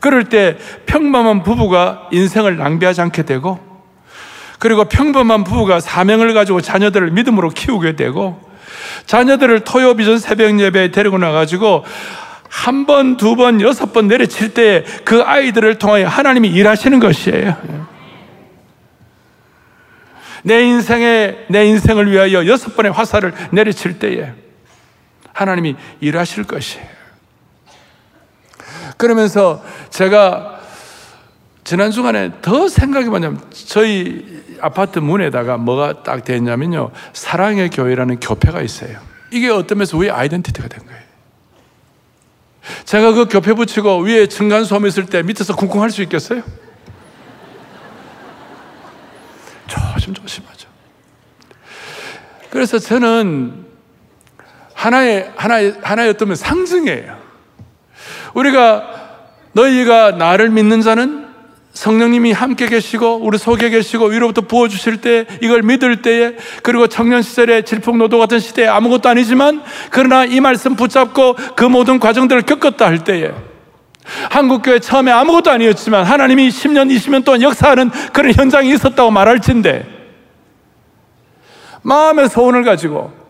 그럴 0.00 0.24
때 0.30 0.56
평범한 0.86 1.42
부부가 1.42 2.08
인생을 2.10 2.56
낭비하지 2.56 3.02
않게 3.02 3.24
되고 3.24 3.71
그리고 4.62 4.84
평범한 4.84 5.42
부부가 5.42 5.80
사명을 5.80 6.34
가지고 6.34 6.60
자녀들을 6.60 7.10
믿음으로 7.10 7.50
키우게 7.50 7.96
되고 7.96 8.40
자녀들을 9.06 9.64
토요 9.64 9.96
비전 9.96 10.20
새벽 10.20 10.60
예배에 10.60 10.92
데리고 10.92 11.18
나가지고 11.18 11.84
한 12.48 12.86
번, 12.86 13.16
두 13.16 13.34
번, 13.34 13.60
여섯 13.60 13.92
번 13.92 14.06
내려칠 14.06 14.54
때 14.54 14.84
그 15.04 15.20
아이들을 15.20 15.80
통하여 15.80 16.06
하나님이 16.06 16.48
일하시는 16.50 17.00
것이에요. 17.00 17.56
내 20.44 20.62
인생에, 20.62 21.38
내 21.48 21.66
인생을 21.66 22.12
위하여 22.12 22.46
여섯 22.46 22.76
번의 22.76 22.92
화살을 22.92 23.34
내리칠 23.50 23.98
때에 23.98 24.32
하나님이 25.32 25.74
일하실 25.98 26.44
것이에요. 26.44 26.86
그러면서 28.96 29.64
제가 29.90 30.60
지난 31.64 31.90
주간에 31.90 32.30
더 32.42 32.68
생각이 32.68 33.08
뭐냐면 33.08 33.40
저희 33.50 34.41
아파트 34.62 35.00
문에다가 35.00 35.56
뭐가 35.56 36.02
딱 36.04 36.24
되어 36.24 36.36
있냐면요. 36.36 36.92
사랑의 37.12 37.68
교회라는 37.68 38.20
교패가 38.20 38.62
있어요. 38.62 38.98
이게 39.32 39.50
어떤 39.50 39.78
면에서 39.78 39.96
우리 39.98 40.10
아이덴티티가 40.10 40.68
된 40.68 40.86
거예요. 40.86 41.02
제가 42.84 43.12
그 43.12 43.26
겹에 43.26 43.54
붙이고 43.54 43.98
위에 43.98 44.28
층간소음 44.28 44.86
있을 44.86 45.06
때 45.06 45.22
밑에서 45.22 45.56
쿵쿵 45.56 45.82
할수 45.82 46.00
있겠어요? 46.02 46.42
조심조심하죠. 49.66 50.68
그래서 52.50 52.78
저는 52.78 53.66
하나의, 54.74 55.32
하나의, 55.36 55.74
하나의 55.82 56.10
어떤 56.10 56.34
상징이에요. 56.34 57.18
우리가 58.34 59.18
너희가 59.52 60.12
나를 60.12 60.50
믿는 60.50 60.82
자는 60.82 61.21
성령님이 61.72 62.32
함께 62.32 62.66
계시고 62.66 63.20
우리 63.22 63.38
속에 63.38 63.70
계시고 63.70 64.06
위로부터 64.06 64.42
부어 64.42 64.68
주실 64.68 65.00
때 65.00 65.26
이걸 65.40 65.62
믿을 65.62 66.02
때에 66.02 66.36
그리고 66.62 66.86
청년 66.86 67.22
시절에 67.22 67.62
질풍노도 67.62 68.18
같은 68.18 68.40
시대에 68.40 68.66
아무것도 68.66 69.08
아니지만 69.08 69.62
그러나 69.90 70.24
이 70.24 70.40
말씀 70.40 70.76
붙잡고 70.76 71.34
그 71.56 71.64
모든 71.64 71.98
과정들을 71.98 72.42
겪었다 72.42 72.86
할 72.86 73.04
때에 73.04 73.32
한국교회 74.30 74.80
처음에 74.80 75.10
아무것도 75.10 75.50
아니었지만 75.50 76.04
하나님이 76.04 76.48
10년 76.48 76.94
20년 76.94 77.24
동안 77.24 77.40
역사하는 77.40 77.90
그런 78.12 78.32
현장이 78.34 78.70
있었다고 78.74 79.10
말할진데 79.10 79.86
마음의 81.82 82.28
소원을 82.28 82.64
가지고 82.64 83.21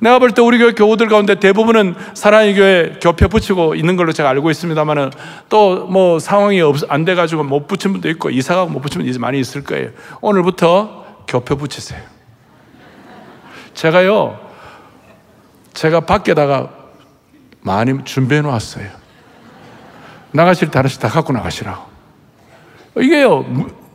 내가 0.00 0.18
볼 0.18 0.32
때 0.32 0.40
우리 0.42 0.58
교회 0.58 0.72
교우들 0.72 1.08
가운데 1.08 1.34
대부분은 1.34 1.94
사랑의 2.14 2.54
교회 2.54 2.98
교표 3.00 3.28
붙이고 3.28 3.74
있는 3.74 3.96
걸로 3.96 4.12
제가 4.12 4.30
알고 4.30 4.50
있습니다만은 4.50 5.10
또 5.48 5.86
뭐 5.90 6.18
상황이 6.18 6.60
없, 6.60 6.76
안 6.88 7.04
돼가지고 7.04 7.44
못 7.44 7.66
붙인 7.66 7.92
분도 7.92 8.08
있고 8.10 8.30
이사가고 8.30 8.70
못 8.70 8.80
붙인 8.80 9.02
분도 9.02 9.18
많이 9.18 9.38
있을 9.38 9.62
거예요. 9.62 9.90
오늘부터 10.20 11.04
교표 11.28 11.56
붙이세요. 11.56 12.00
제가요, 13.74 14.38
제가 15.74 16.00
밖에다가 16.00 16.70
많이 17.60 18.04
준비해 18.04 18.40
놓았어요. 18.40 18.86
나가실 20.32 20.70
때 20.70 20.78
하나씩 20.78 21.00
다 21.00 21.08
갖고 21.08 21.32
나가시라고. 21.32 21.82
이게요, 22.98 23.44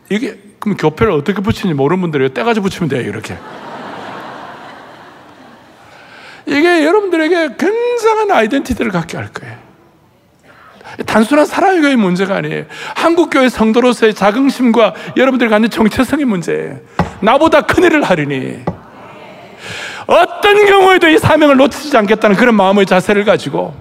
이게, 0.10 0.40
그럼 0.60 0.78
교표를 0.78 1.14
어떻게 1.14 1.42
붙이는지 1.42 1.76
모르는 1.76 2.02
분들이 2.02 2.34
때가지 2.34 2.60
붙이면 2.60 2.90
돼요, 2.90 3.02
이렇게. 3.02 3.38
이게 6.46 6.86
여러분들에게 6.86 7.56
굉장한 7.58 8.32
아이덴티티를 8.32 8.92
갖게 8.92 9.18
할 9.18 9.28
거예요. 9.34 9.66
단순한 11.06 11.46
사랑의 11.46 11.96
문제가 11.96 12.36
아니에요. 12.38 12.66
한국교회 12.96 13.50
성도로서의 13.50 14.14
자긍심과 14.14 14.94
여러분들이 15.18 15.50
갖는 15.50 15.70
정체성의 15.70 16.26
문제예요. 16.26 16.80
나보다 17.20 17.62
큰 17.62 17.84
일을 17.84 18.04
하리니. 18.04 18.64
어떤 20.08 20.66
경우에도 20.68 21.10
이 21.10 21.18
사명을 21.18 21.58
놓치지 21.58 21.98
않겠다는 21.98 22.36
그런 22.36 22.56
마음의 22.56 22.86
자세를 22.86 23.26
가지고 23.26 23.74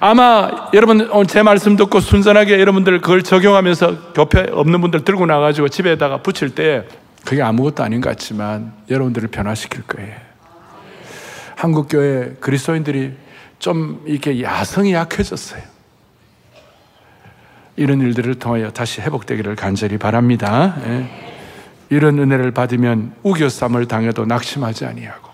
아마 0.00 0.68
여러분 0.72 1.08
제 1.28 1.42
말씀 1.42 1.76
듣고 1.76 2.00
순전하게 2.00 2.58
여러분들 2.58 3.00
그걸 3.00 3.22
적용하면서 3.22 4.12
교회 4.14 4.46
없는 4.50 4.80
분들 4.80 5.04
들고 5.04 5.26
나가지고 5.26 5.68
집에다가 5.68 6.18
붙일 6.18 6.54
때 6.54 6.84
그게 7.24 7.42
아무것도 7.42 7.82
아닌 7.82 8.00
것 8.00 8.10
같지만 8.10 8.72
여러분들을 8.90 9.28
변화시킬 9.28 9.82
거예요. 9.82 10.23
한국 11.56 11.88
교회 11.88 12.34
그리스도인들이 12.40 13.16
좀 13.58 14.02
이렇게 14.06 14.42
야성이 14.42 14.92
약해졌어요. 14.92 15.62
이런 17.76 18.00
일들을 18.00 18.36
통하여 18.36 18.70
다시 18.70 19.00
회복되기를 19.00 19.56
간절히 19.56 19.98
바랍니다. 19.98 20.76
예. 20.86 21.32
이런 21.90 22.18
은혜를 22.18 22.52
받으면 22.52 23.14
우겨쌈을 23.22 23.86
당해도 23.86 24.26
낙심하지 24.26 24.84
아니하고 24.86 25.30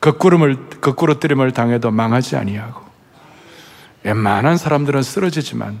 거꾸름을 0.00 0.80
거꾸로뜨림을 0.80 1.52
당해도 1.52 1.90
망하지 1.90 2.36
아니하고 2.36 2.82
웬만한 4.04 4.56
사람들은 4.56 5.02
쓰러지지만 5.02 5.80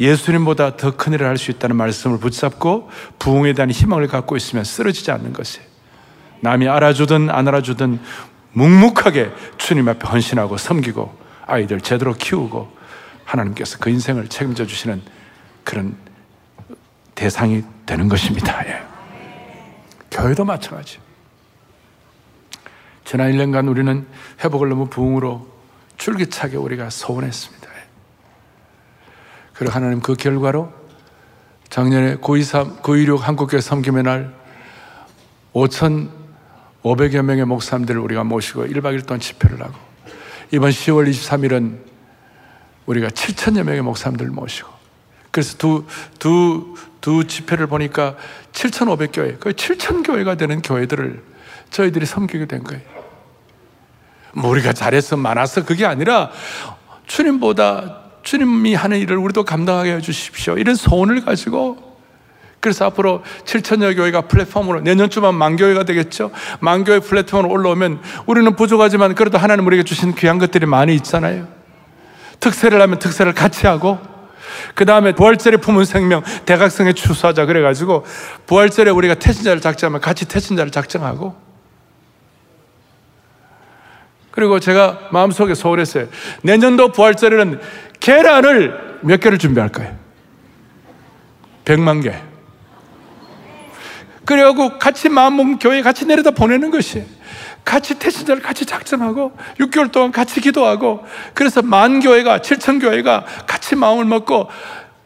예수님보다 0.00 0.76
더 0.76 0.92
큰 0.92 1.12
일을 1.12 1.26
할 1.26 1.36
수 1.38 1.50
있다는 1.50 1.76
말씀을 1.76 2.18
붙잡고 2.18 2.88
부흥에 3.18 3.52
대한 3.54 3.70
희망을 3.70 4.06
갖고 4.06 4.36
있으면 4.36 4.64
쓰러지지 4.64 5.10
않는 5.10 5.32
것이 5.32 5.58
남이 6.40 6.68
알아주든 6.68 7.30
안 7.30 7.48
알아주든 7.48 7.98
묵묵하게 8.52 9.30
주님 9.58 9.88
앞에 9.88 10.06
헌신하고 10.08 10.56
섬기고 10.56 11.16
아이들 11.46 11.80
제대로 11.80 12.14
키우고 12.14 12.76
하나님께서 13.24 13.78
그 13.78 13.90
인생을 13.90 14.28
책임져 14.28 14.66
주시는 14.66 15.02
그런 15.64 15.96
대상이 17.14 17.62
되는 17.84 18.08
것입니다. 18.08 18.66
예. 18.66 18.82
교회도 20.10 20.44
마찬가지. 20.44 20.98
지난 23.04 23.32
1년간 23.32 23.68
우리는 23.68 24.06
회복을 24.42 24.68
너무 24.68 24.88
부흥으로 24.88 25.46
줄기차게 25.96 26.56
우리가 26.56 26.90
소원했습니다. 26.90 27.68
예. 27.68 27.84
그리고 29.54 29.72
하나님 29.74 30.00
그 30.00 30.14
결과로 30.14 30.72
작년에 31.68 32.16
923, 32.16 32.82
916 32.82 33.26
한국교회 33.28 33.60
섬김의 33.60 34.02
날 34.04 34.34
5,500여 36.82 37.22
명의 37.22 37.44
목사님들을 37.44 38.00
우리가 38.00 38.24
모시고 38.24 38.66
1박 38.66 38.96
2일 38.96 39.06
동안 39.06 39.20
집회를 39.20 39.60
하고 39.62 39.74
이번 40.50 40.70
10월 40.70 41.10
23일은 41.10 41.78
우리가 42.86 43.08
7천여 43.08 43.64
명의 43.64 43.82
목사님들을 43.82 44.30
모시고 44.30 44.78
그래서 45.30 45.58
두, 45.58 45.84
두, 46.18 46.74
두 47.00 47.24
집회를 47.24 47.66
보니까 47.66 48.16
7,500교회, 48.52 49.38
거의 49.38 49.54
7,000교회가 49.54 50.38
되는 50.38 50.62
교회들을 50.62 51.22
저희들이 51.70 52.06
섬기게 52.06 52.46
된 52.46 52.64
거예요. 52.64 52.82
뭐 54.32 54.50
우리가 54.50 54.72
잘해서 54.72 55.16
많아서 55.16 55.64
그게 55.64 55.84
아니라 55.84 56.30
주님보다 57.06 58.02
주님이 58.22 58.74
하는 58.74 58.98
일을 58.98 59.16
우리도 59.16 59.44
감당하게 59.44 59.96
해주십시오. 59.96 60.58
이런 60.58 60.74
소원을 60.74 61.24
가지고 61.24 61.87
그래서 62.60 62.86
앞으로 62.86 63.22
7천여 63.44 63.96
교회가 63.96 64.22
플랫폼으로 64.22 64.80
내년쯤만 64.80 65.34
만교회가 65.34 65.84
되겠죠. 65.84 66.30
만교회 66.60 66.98
플랫폼으로 67.00 67.50
올라오면 67.50 68.00
우리는 68.26 68.56
부족하지만 68.56 69.14
그래도 69.14 69.38
하나님 69.38 69.66
우리에게 69.66 69.84
주신 69.84 70.14
귀한 70.14 70.38
것들이 70.38 70.66
많이 70.66 70.94
있잖아요. 70.96 71.46
특세를 72.40 72.80
하면 72.82 72.98
특세를 72.98 73.32
같이 73.32 73.66
하고 73.66 73.98
그 74.74 74.84
다음에 74.84 75.12
부활절에 75.12 75.58
품은 75.58 75.84
생명 75.84 76.22
대각성에 76.46 76.92
추수하자 76.94 77.46
그래가지고 77.46 78.04
부활절에 78.46 78.90
우리가 78.90 79.14
태신자를 79.14 79.60
작정하면 79.60 80.00
같이 80.00 80.26
태신자를 80.26 80.72
작정하고 80.72 81.36
그리고 84.30 84.60
제가 84.60 85.08
마음속에 85.10 85.54
소홀했어요. 85.54 86.06
내년도 86.42 86.92
부활절에는 86.92 87.60
계란을 87.98 88.98
몇 89.02 89.20
개를 89.20 89.38
준비할 89.38 89.70
거예요? 89.70 89.96
100만 91.64 92.02
개. 92.02 92.14
그래갖고 94.28 94.78
같이 94.78 95.08
마음먹 95.08 95.58
교회 95.58 95.80
같이 95.80 96.04
내려다 96.04 96.32
보내는 96.32 96.70
것이 96.70 97.02
같이 97.64 97.98
태신자를 97.98 98.42
같이 98.42 98.66
작정하고 98.66 99.32
6개월 99.58 99.90
동안 99.90 100.12
같이 100.12 100.42
기도하고 100.42 101.02
그래서 101.32 101.62
만 101.62 102.00
교회가 102.00 102.40
7천 102.40 102.78
교회가 102.78 103.24
같이 103.46 103.74
마음을 103.74 104.04
먹고 104.04 104.50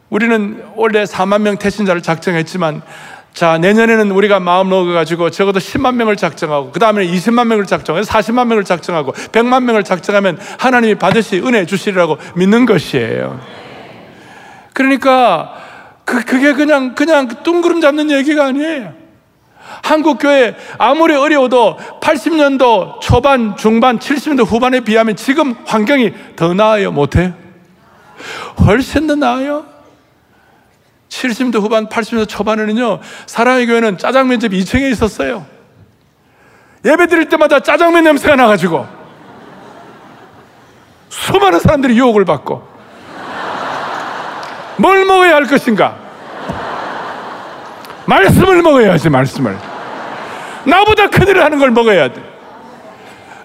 우리는 0.09 0.61
원래 0.75 1.05
4만 1.05 1.39
명 1.39 1.57
태신자를 1.57 2.01
작정했지만 2.01 2.81
자 3.33 3.57
내년에는 3.57 4.11
우리가 4.11 4.41
마음 4.41 4.67
먹어가지고 4.67 5.29
적어도 5.29 5.57
10만 5.57 5.95
명을 5.95 6.17
작정하고 6.17 6.71
그 6.71 6.81
다음에 6.81 7.07
20만 7.07 7.47
명을 7.47 7.65
작정해서 7.65 8.11
40만 8.11 8.47
명을 8.47 8.65
작정하고 8.65 9.13
100만 9.13 9.63
명을 9.63 9.85
작정하면 9.85 10.37
하나님이 10.59 10.95
반드시 10.95 11.37
은혜 11.37 11.65
주시리라고 11.65 12.17
믿는 12.35 12.65
것이에요. 12.65 13.39
그러니까 14.73 15.55
그, 16.03 16.25
그게 16.25 16.51
그냥 16.51 16.93
그냥 16.93 17.29
뚱그름 17.29 17.79
잡는 17.79 18.11
얘기가 18.11 18.47
아니에요. 18.47 19.02
한국 19.83 20.19
교회 20.19 20.55
아무리 20.77 21.15
어려워도 21.15 21.77
80년도 22.01 22.99
초반, 23.01 23.55
중반, 23.55 23.99
70년도 23.99 24.45
후반에 24.45 24.81
비하면 24.81 25.15
지금 25.15 25.55
환경이 25.65 26.13
더 26.35 26.53
나아요, 26.53 26.91
못해요? 26.91 27.33
훨씬 28.65 29.07
더 29.07 29.15
나아요. 29.15 29.65
70년대 31.09 31.61
후반, 31.61 31.87
80년대 31.87 32.27
초반에는요, 32.27 32.99
사랑의 33.25 33.67
교회는 33.67 33.97
짜장면 33.97 34.39
집 34.39 34.51
2층에 34.51 34.91
있었어요. 34.91 35.45
예배 36.85 37.07
드릴 37.07 37.29
때마다 37.29 37.59
짜장면 37.59 38.03
냄새가 38.03 38.35
나가지고, 38.35 38.85
수많은 41.09 41.59
사람들이 41.59 41.97
유혹을 41.97 42.25
받고, 42.25 42.67
뭘 44.77 45.05
먹어야 45.05 45.35
할 45.35 45.45
것인가? 45.45 46.02
말씀을 48.05 48.61
먹어야지, 48.61 49.09
말씀을. 49.09 49.57
나보다 50.65 51.09
큰 51.09 51.27
일을 51.27 51.43
하는 51.43 51.59
걸 51.59 51.71
먹어야 51.71 52.11
돼. 52.11 52.21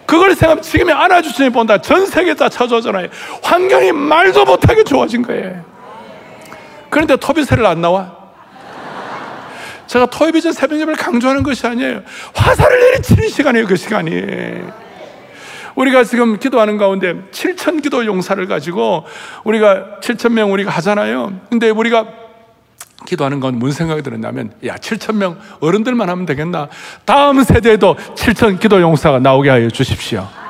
그걸 0.07 0.35
생각하면 0.35 0.63
지금의 0.63 0.95
안아주시니 0.95 1.51
본다. 1.51 1.79
전 1.79 2.07
세계 2.07 2.35
다 2.35 2.49
쳐주잖아요. 2.49 3.09
환경이 3.43 3.93
말도 3.93 4.45
못하게 4.45 4.83
좋아진 4.83 5.23
거예요. 5.23 5.63
그런데 6.89 7.17
토비세를 7.17 7.67
안 7.67 7.81
나와? 7.83 8.17
제가 9.87 10.07
토요비전 10.07 10.53
새벽 10.53 10.77
예배를 10.81 10.97
강조하는 10.97 11.43
것이 11.43 11.67
아니에요. 11.67 12.03
화살을 12.35 12.81
내리치는 12.81 13.29
시간이에요, 13.29 13.67
그 13.67 13.77
시간이. 13.77 14.13
우리가 15.75 16.05
지금 16.05 16.39
기도하는 16.39 16.77
가운데 16.77 17.15
7천 17.31 17.83
기도 17.83 18.05
용사를 18.05 18.47
가지고 18.47 19.05
우리가 19.45 19.99
7천 20.01 20.33
명 20.33 20.53
우리가 20.53 20.71
하잖아요. 20.73 21.33
근데 21.51 21.71
우리가 21.71 22.07
기도하는 23.07 23.41
건 23.41 23.59
무슨 23.59 23.79
생각이 23.79 24.03
들었냐면 24.03 24.53
야 24.67 24.75
7천 24.77 25.17
명 25.17 25.39
어른들만 25.61 26.09
하면 26.09 26.27
되겠나? 26.27 26.69
다음 27.05 27.43
세대에도 27.43 27.97
7천 28.15 28.61
기도 28.61 28.81
용사가 28.81 29.19
나오게 29.19 29.51
하여 29.51 29.69
주십시오. 29.71 30.27
이 30.29 30.48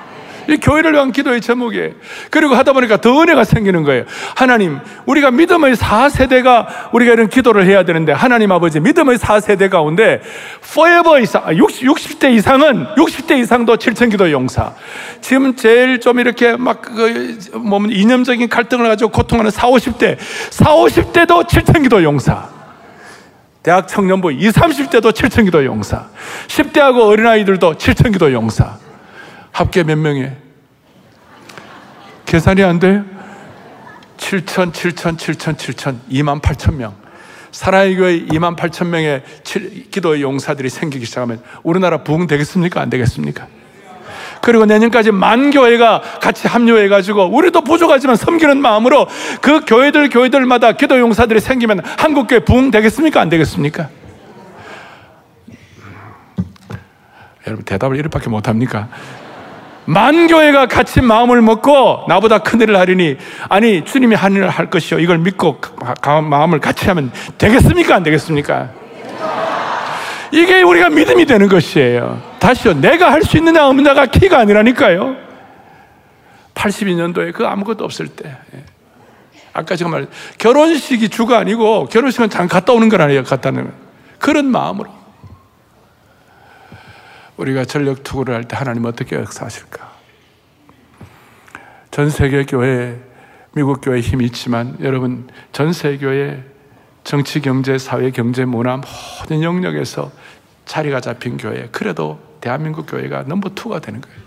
교회를 0.57 0.95
위한 0.95 1.13
기도의 1.13 1.41
제목이에요. 1.41 1.91
그리고 2.31 2.55
하다 2.55 2.73
보니까 2.73 2.97
더 2.97 3.21
은혜가 3.21 3.45
생기는 3.45 3.83
거예요. 3.85 4.05
하나님, 4.35 4.79
우리가 5.07 5.31
믿음의 5.31 5.77
4세대가 5.77 6.67
우리가 6.93 7.13
이런 7.13 7.29
기도를 7.29 7.67
해야 7.67 7.85
되는데, 7.85 8.13
하나님 8.13 8.51
아버지, 8.51 8.81
믿음의 8.81 9.19
4세대 9.19 9.69
가운데, 9.69 10.21
forever 10.65 11.23
이상, 11.23 11.57
60, 11.57 11.85
60 11.85 12.19
대 12.19 12.33
이상은, 12.33 12.87
60대 12.97 13.39
이상도 13.39 13.77
7천 13.77 14.11
기도 14.11 14.31
용사. 14.31 14.73
지금 15.21 15.55
제일 15.55 16.01
좀 16.01 16.19
이렇게 16.19 16.57
막, 16.57 16.81
그, 16.81 17.39
뭐, 17.55 17.81
이념적인 17.89 18.49
갈등을 18.49 18.89
가지고 18.89 19.11
고통하는 19.11 19.51
40, 19.51 19.99
50대, 19.99 20.17
40, 20.51 21.13
50대도 21.13 21.47
7천 21.47 21.83
기도 21.83 22.03
용사. 22.03 22.49
대학 23.63 23.87
청년부 23.87 24.33
20, 24.33 24.55
30대도 24.55 25.13
7천 25.13 25.45
기도 25.45 25.65
용사. 25.65 26.07
10대하고 26.47 27.03
어린아이들도 27.03 27.75
7천 27.75 28.13
기도 28.13 28.33
용사. 28.33 28.88
합계 29.59 29.83
몇 29.83 29.99
명이에요? 29.99 30.31
계산이 32.27 32.63
안 32.63 32.79
돼요? 32.79 33.05
7천, 34.17 34.73
7천, 34.73 35.17
7천, 35.17 35.57
7천, 35.57 35.99
2만 36.13 36.41
8천 36.41 36.75
명. 36.75 36.95
사랑의 37.51 37.97
교회 37.97 38.21
2만 38.27 38.55
8천 38.55 38.87
명의 38.87 39.25
기도의 39.91 40.23
용사들이 40.23 40.69
생기기 40.69 41.07
시작하면 41.07 41.43
우리나라 41.65 42.05
부흥 42.05 42.29
되겠습니까? 42.29 42.81
안 42.81 42.89
되겠습니까? 42.89 43.49
그리고 44.43 44.65
내년까지 44.65 45.11
만 45.11 45.51
교회가 45.51 46.03
같이 46.21 46.47
합류해가지고 46.47 47.25
우리도 47.37 47.63
부족하지만 47.63 48.15
섬기는 48.15 48.63
마음으로 48.63 49.09
그 49.41 49.65
교회들 49.65 50.11
교회들마다 50.11 50.73
기도 50.73 51.01
용사들이 51.01 51.41
생기면 51.41 51.81
한국교회 51.85 52.45
부흥 52.45 52.71
되겠습니까? 52.71 53.21
안 53.21 53.29
되겠습니까? 53.29 53.89
여러분 57.49 57.65
대답을 57.65 57.97
이렇게밖에 57.97 58.31
못합니까? 58.31 58.89
만교회가 59.89 60.67
같이 60.67 61.01
마음을 61.01 61.41
먹고 61.41 62.05
나보다 62.09 62.39
큰 62.39 62.61
일을 62.61 62.77
하리니 62.77 63.17
아니 63.49 63.83
주님이 63.87 64.17
한 64.17 64.35
일을 64.35 64.51
할 64.51 64.69
것이요 64.69 65.01
이걸 65.01 65.17
믿고 65.17 65.63
마음을 66.29 66.61
같이 66.61 66.87
하면 66.89 67.11
되겠습니까 67.39 67.95
안 67.95 68.03
되겠습니까? 68.03 68.69
이게 70.31 70.61
우리가 70.61 70.91
믿음이 70.91 71.25
되는 71.25 71.49
것이에요. 71.49 72.21
다시요 72.39 72.75
내가 72.75 73.11
할 73.11 73.23
수 73.23 73.39
있느냐 73.39 73.67
없느냐가 73.67 74.05
키가 74.05 74.39
아니라니까요. 74.41 75.17
82년도에 76.55 77.33
그 77.33 77.47
아무것도 77.47 77.83
없을 77.83 78.09
때 78.09 78.37
아까 79.55 79.75
제가 79.75 79.89
말 79.91 80.07
결혼식이 80.37 81.09
주가 81.09 81.39
아니고 81.39 81.87
결혼식은 81.87 82.29
잠깐 82.29 82.49
갔다 82.49 82.75
오는 82.75 82.91
건 82.91 83.01
아니에요. 83.01 83.25
갔다는 83.25 83.73
그런 84.19 84.51
마음으로 84.51 84.98
우리가 87.39 87.65
전력 87.65 88.03
투구를 88.03 88.35
할 88.35 88.45
때 88.45 88.57
하나님 88.57 88.85
어떻게 88.85 89.17
역사하실까? 89.17 89.97
전 91.91 92.11
세계 92.11 92.45
교회, 92.45 93.01
미국 93.55 93.81
교회 93.81 94.01
힘이 94.01 94.27
있지만 94.27 94.77
여러분 94.81 95.29
전 95.53 95.73
세계 95.73 95.99
교회 95.99 96.45
정치, 97.05 97.41
경제, 97.41 97.79
사회, 97.79 98.11
경제, 98.11 98.45
문화 98.45 98.77
모든 98.77 99.43
영역에서 99.43 100.11
자리가 100.67 101.01
잡힌 101.01 101.39
교회. 101.39 101.69
그래도 101.73 102.21
대한민국 102.41 102.87
교회가 102.87 103.23
넘버 103.23 103.51
투가 103.55 103.81
되는 103.81 104.01
거예요. 104.01 104.19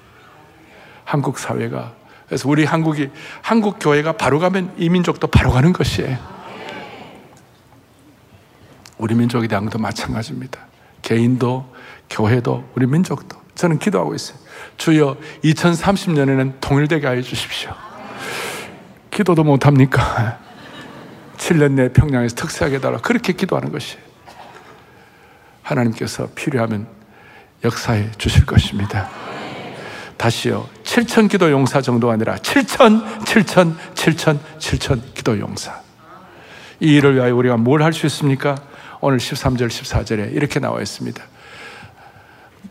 한국 1.04 1.38
사회가. 1.38 1.94
그래서 2.28 2.50
우리 2.50 2.64
한국이 2.64 3.10
한국 3.42 3.78
교회가 3.80 4.14
바로 4.14 4.40
가면 4.40 4.74
이 4.78 4.90
민족도 4.90 5.28
바로 5.28 5.52
가는 5.52 5.74
것이에요. 5.74 6.18
우리 8.98 9.16
민족에 9.16 9.48
대한 9.48 9.66
것도 9.66 9.80
마찬가지입니다. 9.80 10.60
개인도 11.02 11.66
교회도 12.12 12.72
우리 12.76 12.86
민족도 12.86 13.40
저는 13.56 13.80
기도하고 13.80 14.14
있어요. 14.14 14.38
주여 14.78 15.18
2030년에는 15.44 16.54
통일되게 16.62 17.08
하여 17.08 17.22
주십시오. 17.22 17.72
기도도 19.10 19.44
못합니까? 19.44 20.40
7년 21.38 21.72
내 21.74 21.92
평양에서 21.92 22.36
특세하게 22.36 22.80
달라 22.80 22.98
그렇게 23.00 23.34
기도하는 23.34 23.72
것이 23.72 23.98
하나님께서 25.64 26.28
필요하면 26.36 26.88
역사해 27.64 28.12
주실 28.18 28.46
것입니다. 28.46 29.10
다시요. 30.18 30.70
7천 30.84 31.30
기도 31.30 31.50
용사 31.50 31.82
정도가 31.82 32.14
아니라 32.14 32.36
7천, 32.36 33.24
7천, 33.24 33.76
7천, 33.96 34.40
7천 34.60 35.14
기도 35.16 35.40
용사. 35.40 35.82
이 36.80 36.96
일을 36.96 37.16
위하여 37.16 37.36
우리가 37.36 37.58
뭘 37.58 37.82
할 37.82 37.94
수 37.94 38.06
있습니까? 38.08 38.56
오늘 39.00 39.18
13절, 39.18 39.68
14절에 39.68 40.34
이렇게 40.36 40.60
나와 40.60 40.80
있습니다. 40.82 41.24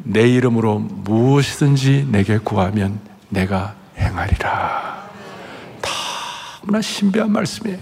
내 0.03 0.29
이름으로 0.29 0.79
무엇이든지 0.79 2.09
내게 2.11 2.39
구하면 2.39 3.01
내가 3.29 3.75
행하리라. 3.97 5.09
너무나 5.83 6.81
신비한 6.81 7.31
말씀이에요. 7.31 7.79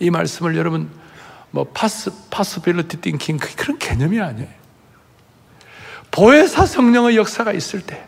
이 0.00 0.10
말씀을 0.10 0.56
여러분 0.56 0.90
뭐 1.50 1.64
파스 1.64 2.10
파스빌리티 2.30 2.98
띵킹 2.98 3.38
그런 3.56 3.78
개념이 3.78 4.20
아니에요. 4.20 4.48
보혜사 6.10 6.66
성령의 6.66 7.16
역사가 7.16 7.52
있을 7.52 7.80
때 7.80 8.04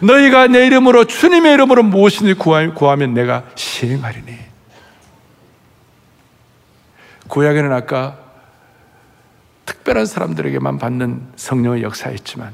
너희가 0.00 0.46
내 0.46 0.66
이름으로 0.66 1.04
주님의 1.04 1.54
이름으로 1.54 1.82
무엇이든지 1.82 2.34
구하면 2.34 3.14
내가 3.14 3.44
시행하리니. 3.54 4.38
구약에는 7.28 7.72
아까 7.72 8.23
특별한 9.66 10.06
사람들에게만 10.06 10.78
받는 10.78 11.28
성령의 11.36 11.82
역사였지만 11.82 12.52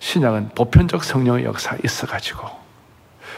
신약은 0.00 0.50
보편적 0.54 1.04
성령의 1.04 1.44
역사 1.44 1.76
있어가지고 1.82 2.48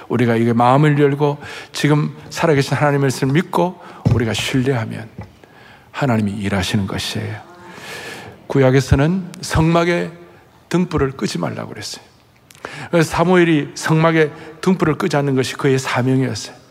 우리가 0.09 0.37
이게 0.37 0.53
마음을 0.53 0.99
열고 0.99 1.39
지금 1.73 2.17
살아계신 2.31 2.75
하나님의 2.77 3.01
말씀을 3.03 3.35
믿고 3.35 3.81
우리가 4.13 4.35
신뢰하면 4.35 5.09
하나님이 5.91 6.33
일하시는 6.33 6.87
것이에요. 6.87 7.41
구약에서는 8.47 9.33
성막에 9.41 10.11
등불을 10.69 11.13
끄지 11.13 11.39
말라고 11.39 11.71
그랬어요. 11.71 12.05
사무엘이 13.03 13.73
성막에 13.75 14.33
등불을 14.61 14.97
끄지 14.97 15.17
않는 15.17 15.35
것이 15.35 15.55
그의 15.55 15.79
사명이었어요. 15.79 16.64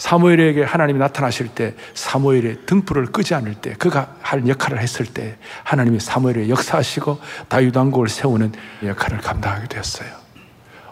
사무엘에게 0.00 0.62
하나님이 0.64 0.98
나타나실 0.98 1.48
때 1.48 1.74
사무엘의 1.92 2.60
등불을 2.64 3.06
끄지 3.06 3.34
않을 3.34 3.56
때 3.56 3.74
그가 3.74 4.14
할 4.22 4.48
역할을 4.48 4.80
했을 4.80 5.04
때 5.04 5.36
하나님이 5.62 6.00
사무엘의 6.00 6.48
역사하시고 6.48 7.20
다윗 7.48 7.76
왕국을 7.76 8.08
세우는 8.08 8.52
역할을 8.82 9.18
감당하게 9.18 9.68
되었어요. 9.68 10.08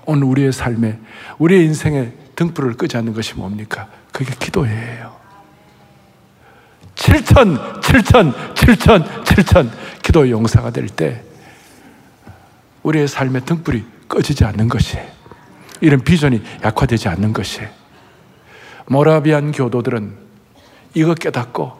오늘 0.05 0.25
우리의 0.25 0.53
삶에 0.53 0.99
우리의 1.39 1.65
인생에 1.65 2.13
등불을 2.37 2.75
끄지 2.75 2.99
않는 2.99 3.15
것이 3.15 3.35
뭡니까? 3.35 3.89
그게 4.13 4.35
기도예요. 4.39 5.17
7천, 6.95 7.81
7천, 7.81 8.55
7천, 8.55 9.25
7천 9.25 9.71
기도 10.03 10.29
용사가 10.29 10.71
될 10.71 10.87
때 10.89 11.23
우리의 12.83 13.09
삶의 13.09 13.47
등불이 13.47 13.87
꺼지지 14.07 14.45
않는 14.45 14.69
것이에요. 14.69 15.07
이런 15.81 16.01
비전이 16.01 16.43
약화되지 16.63 17.09
않는 17.09 17.33
것이에요. 17.33 17.78
모라비안 18.89 19.53
교도들은 19.53 20.17
이거 20.95 21.15
깨닫고 21.15 21.73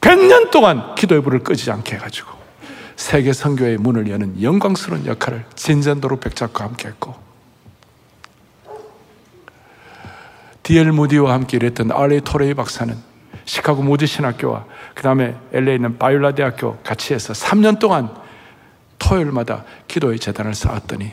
100년 0.00 0.50
동안 0.50 0.94
기도의 0.94 1.22
불을 1.22 1.40
끄지 1.40 1.70
않게 1.70 1.96
해가지고 1.96 2.30
세계 2.96 3.32
선교의 3.32 3.78
문을 3.78 4.10
여는 4.10 4.42
영광스러운 4.42 5.06
역할을 5.06 5.44
진전도로 5.54 6.18
백작과 6.20 6.64
함께 6.64 6.88
했고 6.88 7.14
디엘 10.62 10.92
무디와 10.92 11.32
함께 11.32 11.56
일했던 11.56 11.92
알레 11.92 12.20
토레이 12.20 12.54
박사는 12.54 12.94
시카고 13.44 13.82
모디 13.82 14.06
신학교와 14.06 14.66
그 14.94 15.02
다음에 15.02 15.34
LA 15.52 15.76
있는 15.76 15.98
바이올라 15.98 16.32
대학교 16.32 16.76
같이 16.78 17.14
해서 17.14 17.32
3년 17.32 17.78
동안 17.78 18.14
토요일마다 18.98 19.64
기도의 19.86 20.18
재단을 20.18 20.54
쌓았더니 20.54 21.12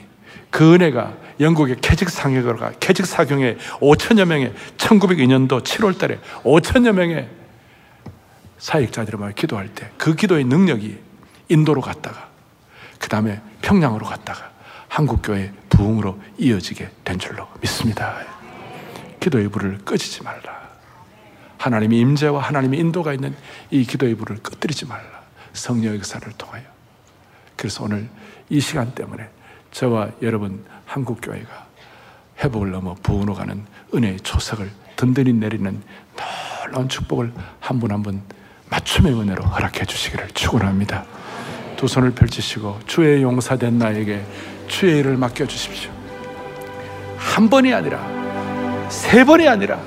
그 0.55 0.73
은혜가 0.73 1.17
영국의 1.41 1.75
캐직 1.81 2.09
상역을가 2.09 2.75
캐직 2.79 3.05
사경에 3.05 3.57
5천여 3.81 4.23
명의 4.23 4.53
1902년도 4.77 5.61
7월 5.61 5.97
달에 5.97 6.17
5천여 6.45 6.93
명의 6.93 7.27
사역자들이 8.57 9.17
말 9.17 9.33
기도할 9.33 9.67
때 9.67 9.91
그 9.97 10.15
기도의 10.15 10.45
능력이 10.45 10.97
인도로 11.49 11.81
갔다가 11.81 12.29
그 12.99 13.09
다음에 13.09 13.41
평양으로 13.63 14.05
갔다가 14.05 14.49
한국교회 14.87 15.51
부흥으로 15.67 16.21
이어지게 16.37 16.89
된 17.03 17.19
줄로 17.19 17.49
믿습니다. 17.59 18.17
기도의 19.19 19.49
불을 19.49 19.79
꺼지지 19.79 20.23
말라. 20.23 20.69
하나님의 21.57 21.99
임재와 21.99 22.41
하나님의 22.41 22.79
인도가 22.79 23.11
있는 23.13 23.35
이 23.71 23.83
기도의 23.83 24.15
불을 24.15 24.37
꺼뜨리지 24.37 24.85
말라. 24.85 25.21
성령의 25.51 25.99
역사를 25.99 26.25
통하여. 26.37 26.63
그래서 27.57 27.83
오늘 27.83 28.07
이 28.49 28.61
시간 28.61 28.95
때문에 28.95 29.34
저와 29.75 30.07
여러분 30.21 30.63
한국교회가 30.85 31.65
회복을 32.39 32.71
넘어 32.71 32.95
부흥으로 33.03 33.33
가는 33.33 33.61
은혜의 33.93 34.21
초석을 34.21 34.71
든든히 34.95 35.33
내리는 35.33 35.81
놀라운 36.63 36.87
축복을 36.87 37.33
한 37.59 37.79
분 37.79 37.91
한 37.91 38.01
분 38.01 38.21
맞춤의 38.69 39.13
은혜로 39.13 39.43
허락해 39.43 39.83
주시기를 39.85 40.29
축원합니다. 40.29 41.03
두 41.75 41.89
손을 41.89 42.11
펼치시고 42.11 42.79
주의 42.87 43.21
용사된 43.21 43.77
나에게 43.77 44.23
주의 44.69 44.99
일을 44.99 45.17
맡겨 45.17 45.45
주십시오. 45.45 45.91
한 47.17 47.49
번이 47.49 47.73
아니라 47.73 47.99
세 48.89 49.25
번이 49.25 49.45
아니라 49.47 49.77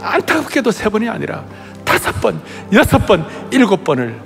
안타깝게도 0.00 0.70
세 0.70 0.88
번이 0.88 1.08
아니라 1.08 1.44
다섯 1.84 2.12
번, 2.20 2.40
여섯 2.72 3.04
번, 3.04 3.26
일곱 3.50 3.82
번을 3.82 4.20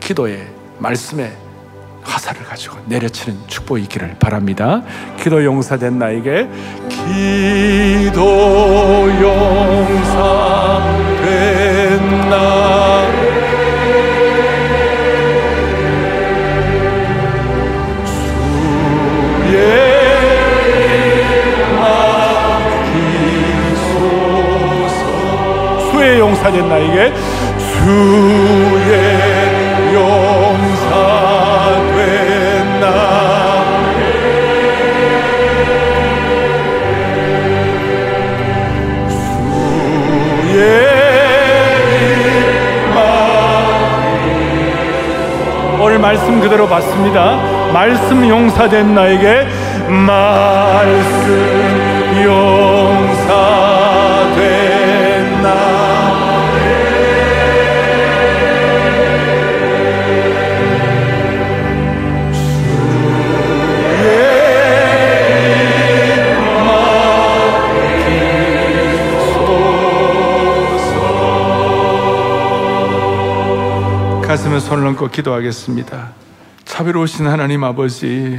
기도에 0.00 0.50
말씀에 0.78 1.36
화살을 2.06 2.44
가지고 2.44 2.78
내려치는 2.86 3.38
축복이 3.46 3.82
있기를 3.84 4.16
바랍니다. 4.18 4.82
기도 5.18 5.44
용사된 5.44 5.98
나에게 5.98 6.48
기도 6.88 8.22
용사 9.20 10.15
말씀 47.72 48.28
용사된 48.28 48.94
나에게 48.94 49.46
말씀 49.88 51.32
용사된 52.24 53.42
나 55.42 55.86
가슴에 74.22 74.58
손을 74.60 74.86
얹고 74.88 75.08
기도하겠습니다. 75.08 76.25
차별로우신 76.76 77.26
하나님 77.26 77.64
아버지, 77.64 78.38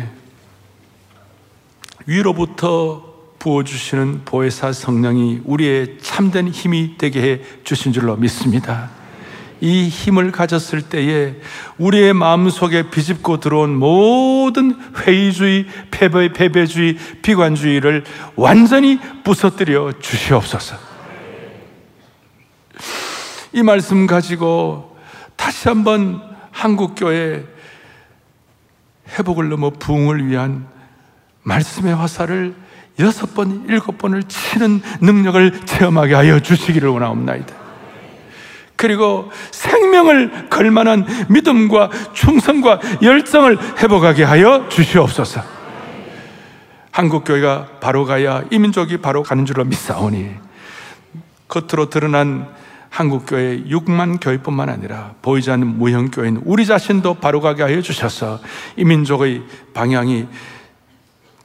위로부터 2.05 3.03
부어주시는 3.39 4.25
보혜사 4.25 4.73
성령이 4.73 5.41
우리의 5.43 5.97
참된 6.03 6.47
힘이 6.47 6.99
되게 6.99 7.23
해 7.23 7.41
주신 7.63 7.93
줄로 7.93 8.15
믿습니다. 8.15 8.91
이 9.59 9.87
힘을 9.87 10.31
가졌을 10.31 10.83
때에 10.83 11.37
우리의 11.79 12.13
마음속에 12.13 12.91
비집고 12.91 13.39
들어온 13.39 13.75
모든 13.75 14.77
회의주의, 14.97 15.65
패배, 15.89 16.31
패배주의, 16.31 16.95
비관주의를 17.23 18.03
완전히 18.35 18.99
부서뜨려 19.23 19.93
주시옵소서. 19.99 20.77
이 23.53 23.63
말씀 23.63 24.05
가지고 24.05 24.95
다시 25.35 25.69
한번 25.69 26.21
한국교회 26.51 27.56
회복을 29.17 29.49
넘어 29.49 29.69
부흥을 29.69 30.27
위한 30.27 30.67
말씀의 31.43 31.95
화살을 31.95 32.55
여섯 32.99 33.33
번, 33.33 33.65
일곱 33.69 33.97
번을 33.97 34.23
치는 34.23 34.81
능력을 35.01 35.65
체험하게 35.65 36.15
하여 36.15 36.39
주시기를 36.39 36.89
원하옵나이다. 36.89 37.55
그리고 38.75 39.31
생명을 39.51 40.49
걸만한 40.49 41.05
믿음과 41.29 41.89
충성과 42.13 42.79
열정을 43.01 43.57
회복하게 43.79 44.23
하여 44.23 44.67
주시옵소서. 44.69 45.41
한국교회가 46.91 47.67
바로 47.79 48.05
가야 48.05 48.43
이민족이 48.49 48.97
바로 48.97 49.21
가는 49.21 49.45
줄로 49.45 49.63
믿사오니 49.63 50.31
겉으로 51.47 51.89
드러난 51.89 52.47
한국교회 52.89 53.63
6만 53.65 54.19
교회뿐만 54.21 54.69
아니라 54.69 55.13
보이지 55.21 55.51
않는 55.51 55.67
무형교회인 55.77 56.41
우리 56.45 56.65
자신도 56.65 57.15
바로가게 57.15 57.63
하여 57.63 57.81
주셔서 57.81 58.39
이 58.75 58.85
민족의 58.85 59.43
방향이 59.73 60.27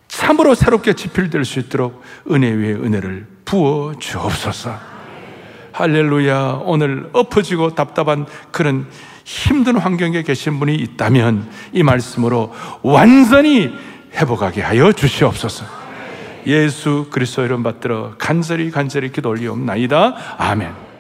참으로 0.09 0.55
새롭게 0.55 0.93
지필될 0.93 1.45
수 1.45 1.59
있도록 1.59 2.03
은혜 2.31 2.51
위에 2.51 2.73
은혜를 2.75 3.27
부어 3.45 3.95
주옵소서. 3.99 4.93
할렐루야. 5.73 6.61
오늘 6.65 7.09
엎어지고 7.13 7.75
답답한 7.75 8.27
그런 8.51 8.87
힘든 9.25 9.77
환경에 9.77 10.23
계신 10.23 10.59
분이 10.59 10.75
있다면 10.75 11.49
이 11.73 11.83
말씀으로 11.83 12.53
완전히 12.83 13.73
회복하게 14.15 14.61
하여 14.61 14.93
주시옵소서. 14.93 15.65
예수 16.47 17.07
그리스도 17.11 17.45
이름 17.45 17.63
받들어 17.63 18.15
간절히 18.19 18.71
간절히 18.71 19.13
기도 19.13 19.31
올리옵나이다. 19.31 20.37
아멘. 20.39 20.92